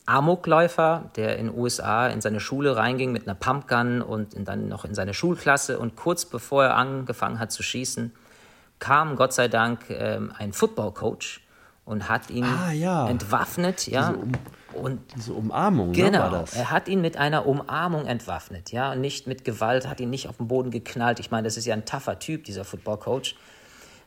[0.07, 4.85] Amokläufer, der in den USA in seine Schule reinging mit einer Pumpgun und dann noch
[4.85, 8.13] in seine Schulklasse und kurz bevor er angefangen hat zu schießen,
[8.81, 11.47] kam Gott sei Dank ähm, ein Football-Coach
[11.85, 13.09] und hat ihn ah, ja.
[13.09, 14.11] entwaffnet, ja.
[14.11, 14.33] Diese, um,
[14.73, 16.55] und diese Umarmung, genau, ne, war das.
[16.55, 20.29] Er hat ihn mit einer Umarmung entwaffnet, ja, und nicht mit Gewalt, hat ihn nicht
[20.29, 21.21] auf den Boden geknallt.
[21.21, 23.37] Ich meine, das ist ja ein tougher Typ, dieser Football-Coach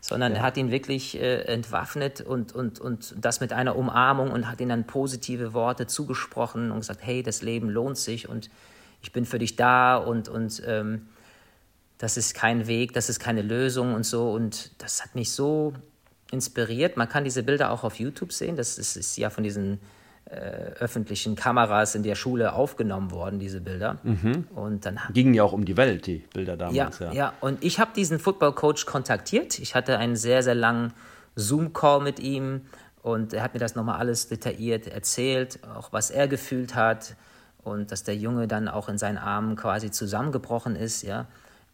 [0.04, 0.40] sondern ja.
[0.40, 4.60] er hat ihn wirklich äh, entwaffnet und, und, und das mit einer Umarmung und hat
[4.60, 8.50] ihm dann positive Worte zugesprochen und gesagt, hey, das Leben lohnt sich und
[9.02, 11.08] ich bin für dich da und, und ähm,
[12.04, 14.34] das ist kein Weg, das ist keine Lösung und so.
[14.34, 15.72] Und das hat mich so
[16.32, 16.98] inspiriert.
[16.98, 18.58] Man kann diese Bilder auch auf YouTube sehen.
[18.58, 19.80] Das ist, ist ja von diesen
[20.26, 24.00] äh, öffentlichen Kameras in der Schule aufgenommen worden, diese Bilder.
[24.04, 24.50] Mhm.
[24.54, 27.00] Und dann gingen ja auch um die Welt, die Bilder damals.
[27.00, 27.14] Ja, ja.
[27.14, 27.34] ja.
[27.40, 29.58] und ich habe diesen Football-Coach kontaktiert.
[29.60, 30.92] Ich hatte einen sehr, sehr langen
[31.38, 32.64] Zoom-Call mit ihm
[33.02, 37.16] und er hat mir das nochmal alles detailliert erzählt, auch was er gefühlt hat
[37.64, 41.28] und dass der Junge dann auch in seinen Armen quasi zusammengebrochen ist, ja.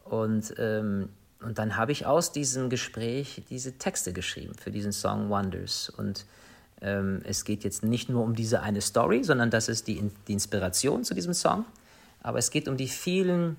[0.09, 1.09] Und, ähm,
[1.41, 6.25] und dann habe ich aus diesem Gespräch diese Texte geschrieben für diesen Song Wonders und
[6.81, 10.33] ähm, es geht jetzt nicht nur um diese eine Story, sondern das ist die, die
[10.33, 11.65] Inspiration zu diesem Song.
[12.21, 13.57] Aber es geht um die vielen,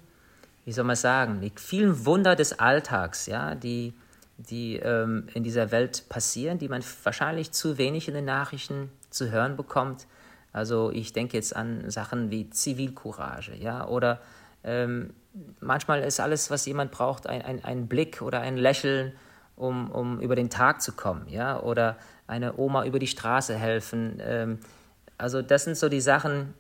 [0.65, 3.95] wie soll man sagen, die vielen Wunder des Alltags, ja, die,
[4.39, 9.31] die ähm, in dieser Welt passieren, die man wahrscheinlich zu wenig in den Nachrichten zu
[9.31, 10.07] hören bekommt.
[10.53, 14.21] Also ich denke jetzt an Sachen wie Zivilcourage, ja, oder
[14.65, 15.11] ähm,
[15.61, 19.13] manchmal ist alles, was jemand braucht, ein, ein, ein Blick oder ein Lächeln,
[19.57, 24.19] um, um über den Tag zu kommen, ja, oder eine Oma über die Straße helfen.
[24.21, 24.59] Ähm,
[25.19, 26.55] also das sind so die Sachen,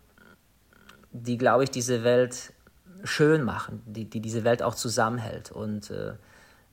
[1.12, 2.52] die, glaube ich, diese Welt
[3.04, 5.50] schön machen, die, die diese Welt auch zusammenhält.
[5.50, 6.14] Und äh,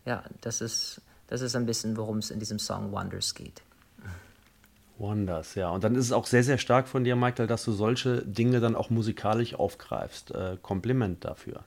[0.06, 3.62] ja, das ist, das ist ein bisschen, worum es in diesem Song Wonders geht.
[5.00, 5.70] Wonders, ja.
[5.70, 8.60] Und dann ist es auch sehr, sehr stark von dir, Michael, dass du solche Dinge
[8.60, 10.32] dann auch musikalisch aufgreifst.
[10.32, 11.64] Äh, Kompliment dafür.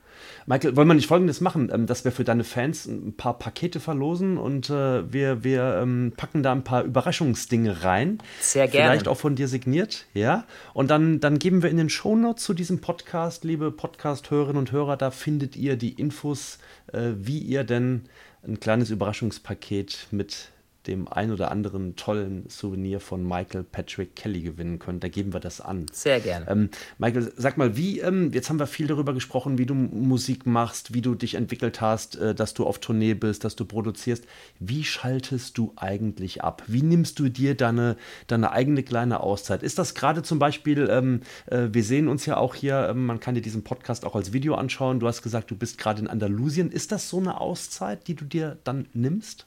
[0.46, 3.78] Michael, wollen wir nicht Folgendes machen, ähm, dass wir für deine Fans ein paar Pakete
[3.78, 8.18] verlosen und äh, wir, wir ähm, packen da ein paar Überraschungsdinge rein.
[8.40, 8.90] Sehr gerne.
[8.90, 10.44] Vielleicht auch von dir signiert, ja.
[10.74, 14.96] Und dann, dann geben wir in den Shownotes zu diesem Podcast, liebe Podcast-Hörerinnen und Hörer,
[14.96, 16.58] da findet ihr die Infos,
[16.92, 18.06] äh, wie ihr denn
[18.44, 20.48] ein kleines Überraschungspaket mit
[20.90, 25.04] dem ein oder anderen tollen Souvenir von Michael Patrick Kelly gewinnen könnt.
[25.04, 25.86] Da geben wir das an.
[25.92, 26.48] Sehr gerne.
[26.48, 30.46] Ähm, Michael, sag mal, wie, ähm, jetzt haben wir viel darüber gesprochen, wie du Musik
[30.46, 34.24] machst, wie du dich entwickelt hast, äh, dass du auf Tournee bist, dass du produzierst.
[34.58, 36.64] Wie schaltest du eigentlich ab?
[36.66, 39.62] Wie nimmst du dir deine, deine eigene kleine Auszeit?
[39.62, 43.20] Ist das gerade zum Beispiel, ähm, äh, wir sehen uns ja auch hier, äh, man
[43.20, 44.98] kann dir diesen Podcast auch als Video anschauen.
[44.98, 46.72] Du hast gesagt, du bist gerade in Andalusien.
[46.72, 49.46] Ist das so eine Auszeit, die du dir dann nimmst?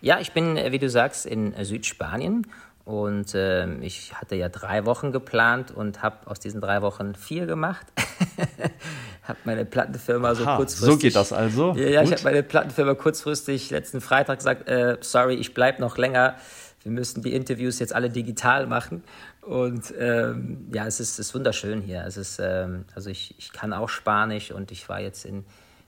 [0.00, 2.46] Ja, ich bin, äh, wie du sagst, in äh, Südspanien
[2.86, 7.46] und äh, ich hatte ja drei Wochen geplant und habe aus diesen drei Wochen vier
[7.46, 7.84] gemacht.
[9.24, 10.92] habe meine Plattenfirma so Aha, kurzfristig.
[10.92, 11.74] So geht das also.
[11.74, 15.98] Ja, ja ich habe meine Plattenfirma kurzfristig letzten Freitag gesagt, äh, sorry, ich bleibe noch
[15.98, 16.36] länger.
[16.84, 19.02] Wir müssen die Interviews jetzt alle digital machen.
[19.40, 22.04] Und ähm, ja, es ist, ist wunderschön hier.
[22.06, 25.44] Es ist, ähm, also ich, ich kann auch Spanisch und ich war jetzt in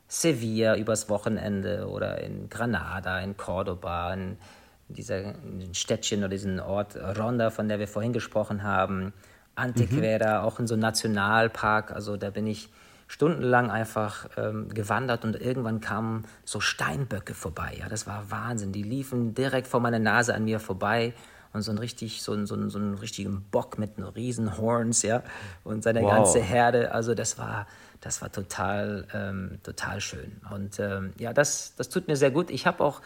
[0.09, 4.39] Sevilla übers Wochenende oder in Granada, in Cordoba, in
[4.89, 5.35] dieser
[5.73, 9.13] Städtchen oder diesen Ort Ronda, von der wir vorhin gesprochen haben,
[9.55, 10.47] Antequera, mhm.
[10.47, 11.93] auch in so einem Nationalpark.
[11.93, 12.71] Also da bin ich
[13.07, 17.77] stundenlang einfach ähm, gewandert und irgendwann kamen so Steinböcke vorbei.
[17.79, 18.73] Ja, das war Wahnsinn.
[18.73, 21.15] Die liefen direkt vor meiner Nase an mir vorbei
[21.53, 25.03] und so ein richtig, so, ein, so, ein, so einen richtigen Bock mit riesen Horns,
[25.03, 25.23] ja,
[25.65, 26.11] und seine wow.
[26.11, 26.93] ganze Herde.
[26.93, 27.67] Also das war,
[28.01, 30.41] das war total, ähm, total schön.
[30.51, 32.51] Und ähm, ja, das, das tut mir sehr gut.
[32.51, 33.01] Ich habe auch,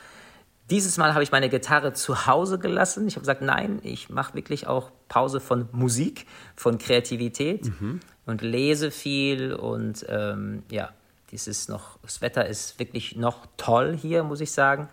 [0.70, 3.07] dieses Mal habe ich meine Gitarre zu Hause gelassen.
[3.07, 6.26] Ich habe gesagt, nein, ich mache wirklich auch Pause von Musik,
[6.57, 8.01] von Kreativität mhm.
[8.26, 9.55] und lese viel.
[9.55, 10.90] Und ähm, ja,
[11.30, 14.88] dieses noch, das Wetter ist wirklich noch toll hier, muss ich sagen.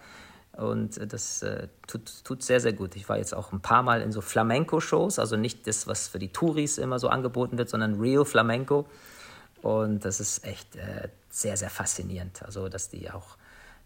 [0.54, 2.95] Und das äh, tut, tut sehr, sehr gut.
[2.95, 6.20] Ich war jetzt auch ein paar Mal in so Flamenco-Shows, also nicht das, was für
[6.20, 8.86] die Touris immer so angeboten wird, sondern Real Flamenco.
[9.62, 12.41] Und das ist echt äh, sehr, sehr faszinierend.
[12.43, 13.38] Also, dass die auch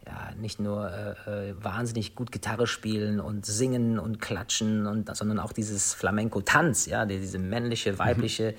[0.05, 5.39] ja, nicht nur äh, äh, wahnsinnig gut Gitarre spielen und singen und klatschen, und, sondern
[5.39, 7.99] auch dieses Flamenco-Tanz, ja, diese männliche, mhm.
[7.99, 8.53] weibliche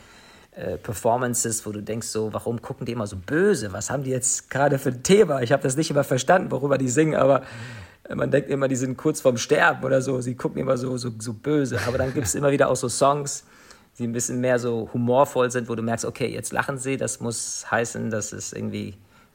[0.53, 3.73] äh, Performances, wo du denkst so, warum gucken die immer so böse?
[3.73, 5.43] Was haben die jetzt gerade für ein Thema?
[5.43, 7.43] Ich habe das nicht immer verstanden, worüber die singen, aber
[8.13, 10.21] man denkt immer, die sind kurz vorm Sterben oder so.
[10.21, 11.79] Sie gucken immer so, so, so böse.
[11.87, 13.45] Aber dann gibt es immer wieder auch so Songs,
[13.99, 17.21] die ein bisschen mehr so humorvoll sind, wo du merkst, okay, jetzt lachen sie, das
[17.21, 18.95] muss heißen, dass es irgendwie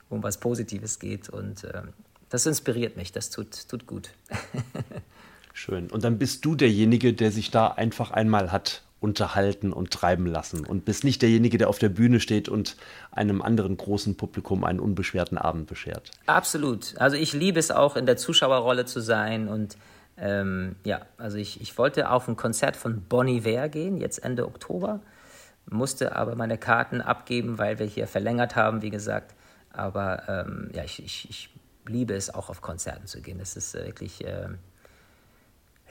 [0.10, 1.30] um was Positives geht.
[1.30, 1.82] Und äh,
[2.30, 4.10] das inspiriert mich, das tut, tut gut.
[5.54, 5.90] Schön.
[5.90, 10.66] Und dann bist du derjenige, der sich da einfach einmal hat unterhalten und treiben lassen
[10.66, 12.76] und bist nicht derjenige, der auf der Bühne steht und
[13.12, 16.12] einem anderen großen Publikum einen unbeschwerten Abend beschert.
[16.26, 16.96] Absolut.
[16.98, 19.78] Also ich liebe es auch, in der Zuschauerrolle zu sein und
[20.22, 24.46] ähm, ja, also ich, ich wollte auf ein Konzert von Bonnie Iver gehen, jetzt Ende
[24.46, 25.00] Oktober,
[25.66, 29.36] musste aber meine Karten abgeben, weil wir hier verlängert haben, wie gesagt.
[29.72, 31.50] Aber ähm, ja, ich, ich, ich,
[31.86, 33.40] liebe es auch auf Konzerten zu gehen.
[33.40, 34.48] Das ist äh, wirklich, äh,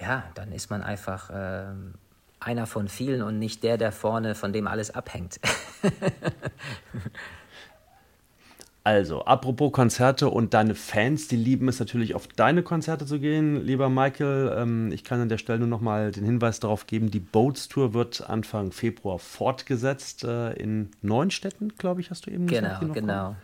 [0.01, 1.66] ja, dann ist man einfach äh,
[2.41, 5.41] einer von vielen und nicht der, der vorne, von dem alles abhängt.
[8.89, 13.62] Also, apropos Konzerte und deine Fans, die lieben es natürlich, auf deine Konzerte zu gehen,
[13.62, 14.57] lieber Michael.
[14.57, 17.68] Ähm, ich kann an der Stelle nur noch mal den Hinweis darauf geben, die Boats
[17.68, 22.80] Tour wird Anfang Februar fortgesetzt äh, in neun Städten, glaube ich, hast du eben gesagt.
[22.80, 23.36] Genau, genau.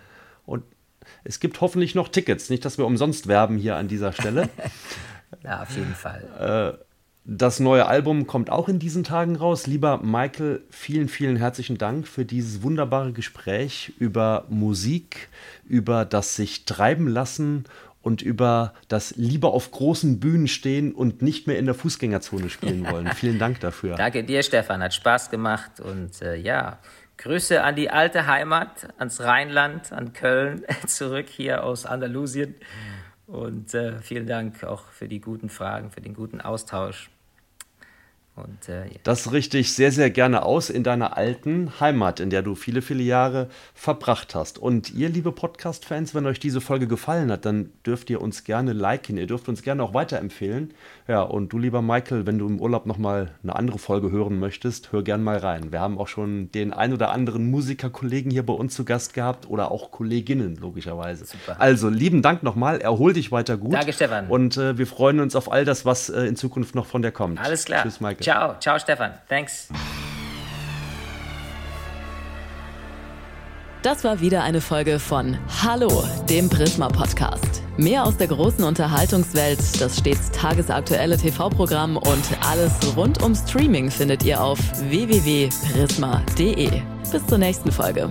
[0.46, 0.64] Und
[1.24, 4.48] es gibt hoffentlich noch Tickets, nicht, dass wir umsonst werben hier an dieser Stelle.
[5.44, 6.78] ja, auf jeden Fall.
[6.80, 6.84] Äh,
[7.26, 9.66] das neue Album kommt auch in diesen Tagen raus.
[9.66, 15.28] Lieber Michael, vielen, vielen herzlichen Dank für dieses wunderbare Gespräch über Musik,
[15.66, 17.64] über das sich treiben lassen
[18.02, 22.86] und über das lieber auf großen Bühnen stehen und nicht mehr in der Fußgängerzone spielen
[22.90, 23.08] wollen.
[23.08, 23.96] Vielen Dank dafür.
[23.96, 24.82] Danke dir, Stefan.
[24.82, 25.80] Hat Spaß gemacht.
[25.80, 26.78] Und äh, ja,
[27.16, 32.54] Grüße an die alte Heimat, ans Rheinland, an Köln, zurück hier aus Andalusien.
[33.26, 37.10] Und äh, vielen Dank auch für die guten Fragen, für den guten Austausch.
[38.36, 38.92] Und, äh, ja.
[39.04, 42.82] Das richte ich sehr, sehr gerne aus in deiner alten Heimat, in der du viele,
[42.82, 44.58] viele Jahre verbracht hast.
[44.58, 48.72] Und ihr, liebe Podcast-Fans, wenn euch diese Folge gefallen hat, dann dürft ihr uns gerne
[48.72, 49.18] liken.
[49.18, 50.74] Ihr dürft uns gerne auch weiterempfehlen.
[51.06, 54.90] Ja, und du, lieber Michael, wenn du im Urlaub nochmal eine andere Folge hören möchtest,
[54.90, 55.70] hör gern mal rein.
[55.70, 59.48] Wir haben auch schon den ein oder anderen Musikerkollegen hier bei uns zu Gast gehabt
[59.48, 61.24] oder auch Kolleginnen, logischerweise.
[61.24, 61.60] Super.
[61.60, 62.80] Also, lieben Dank nochmal.
[62.80, 63.74] Erhol dich weiter gut.
[63.74, 64.26] Danke, Stefan.
[64.26, 67.12] Und äh, wir freuen uns auf all das, was äh, in Zukunft noch von dir
[67.12, 67.38] kommt.
[67.40, 67.84] Alles klar.
[67.84, 68.23] Tschüss, Michael.
[68.24, 69.12] Ciao, ciao Stefan.
[69.28, 69.68] Thanks.
[73.82, 77.62] Das war wieder eine Folge von Hallo, dem Prisma Podcast.
[77.76, 84.22] Mehr aus der großen Unterhaltungswelt, das stets tagesaktuelle TV-Programm und alles rund um Streaming findet
[84.22, 84.58] ihr auf
[84.88, 86.80] www.prisma.de.
[87.12, 88.10] Bis zur nächsten Folge.